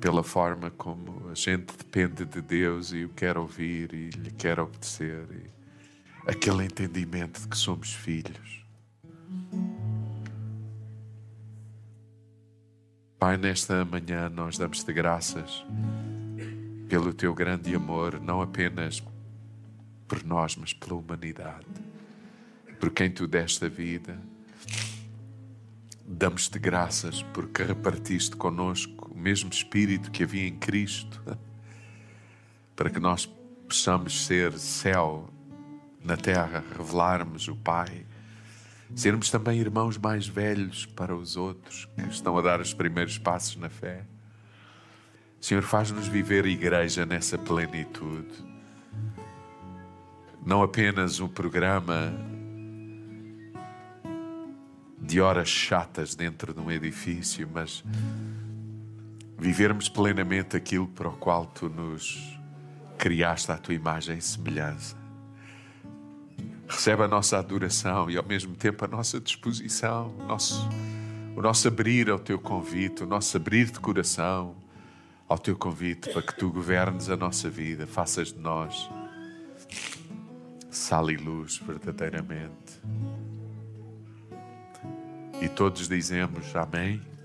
Pela 0.00 0.22
forma 0.22 0.70
como 0.70 1.30
a 1.30 1.34
gente 1.34 1.76
depende 1.76 2.24
de 2.24 2.40
Deus 2.40 2.92
e 2.92 3.04
o 3.04 3.08
quer 3.08 3.36
ouvir 3.38 3.92
e 3.92 4.10
lhe 4.10 4.30
quer 4.30 4.60
obedecer. 4.60 5.26
E 5.30 6.30
aquele 6.30 6.64
entendimento 6.64 7.40
de 7.40 7.48
que 7.48 7.56
somos 7.56 7.92
filhos. 7.92 8.64
Pai, 13.18 13.36
nesta 13.36 13.84
manhã 13.84 14.28
nós 14.28 14.58
damos-te 14.58 14.92
graças 14.92 15.64
pelo 16.88 17.12
teu 17.12 17.34
grande 17.34 17.74
amor, 17.74 18.20
não 18.20 18.40
apenas 18.40 19.02
por 20.06 20.22
nós, 20.24 20.56
mas 20.56 20.72
pela 20.72 20.94
humanidade, 20.94 21.66
por 22.78 22.90
quem 22.90 23.10
tu 23.10 23.26
deste 23.26 23.64
a 23.64 23.68
vida. 23.68 24.18
Damos-te 26.06 26.58
graças 26.58 27.22
porque 27.34 27.64
repartiste 27.64 28.36
conosco 28.36 28.95
o 29.16 29.18
mesmo 29.18 29.50
Espírito 29.50 30.10
que 30.10 30.22
havia 30.22 30.46
em 30.46 30.54
Cristo, 30.54 31.22
para 32.76 32.90
que 32.90 33.00
nós 33.00 33.24
possamos 33.66 34.26
ser 34.26 34.52
céu 34.58 35.30
na 36.04 36.18
terra, 36.18 36.62
revelarmos 36.76 37.48
o 37.48 37.56
Pai, 37.56 38.04
sermos 38.94 39.30
também 39.30 39.58
irmãos 39.58 39.96
mais 39.96 40.28
velhos 40.28 40.84
para 40.84 41.16
os 41.16 41.34
outros 41.34 41.88
que 41.96 42.02
estão 42.10 42.36
a 42.36 42.42
dar 42.42 42.60
os 42.60 42.74
primeiros 42.74 43.16
passos 43.16 43.56
na 43.56 43.70
fé. 43.70 44.04
Senhor, 45.40 45.62
faz-nos 45.62 46.06
viver 46.06 46.44
a 46.44 46.48
igreja 46.48 47.06
nessa 47.06 47.38
plenitude. 47.38 48.44
Não 50.44 50.62
apenas 50.62 51.20
um 51.20 51.28
programa 51.28 52.12
de 55.00 55.20
horas 55.20 55.48
chatas 55.48 56.14
dentro 56.14 56.52
de 56.52 56.60
um 56.60 56.70
edifício, 56.70 57.48
mas 57.52 57.82
vivermos 59.38 59.88
plenamente 59.88 60.56
aquilo 60.56 60.86
para 60.86 61.08
o 61.08 61.12
qual 61.12 61.46
tu 61.46 61.68
nos 61.68 62.38
criaste 62.98 63.52
à 63.52 63.56
tua 63.56 63.74
imagem 63.74 64.18
e 64.18 64.22
semelhança. 64.22 64.96
Recebe 66.66 67.04
a 67.04 67.08
nossa 67.08 67.38
adoração 67.38 68.10
e 68.10 68.16
ao 68.16 68.24
mesmo 68.24 68.56
tempo 68.56 68.84
a 68.84 68.88
nossa 68.88 69.20
disposição, 69.20 70.12
o 70.18 70.24
nosso, 70.24 70.68
o 71.36 71.42
nosso 71.42 71.68
abrir 71.68 72.10
ao 72.10 72.18
teu 72.18 72.38
convite, 72.38 73.04
o 73.04 73.06
nosso 73.06 73.36
abrir 73.36 73.70
de 73.70 73.78
coração 73.78 74.56
ao 75.28 75.38
teu 75.38 75.56
convite 75.56 76.10
para 76.12 76.22
que 76.22 76.36
tu 76.36 76.50
governes 76.50 77.08
a 77.08 77.16
nossa 77.16 77.48
vida, 77.48 77.86
faças 77.86 78.32
de 78.32 78.38
nós 78.38 78.88
sal 80.76 81.10
e 81.10 81.16
luz 81.16 81.56
verdadeiramente. 81.58 82.80
E 85.40 85.48
todos 85.48 85.88
dizemos 85.88 86.54
amém. 86.54 87.00
Amém. 87.00 87.15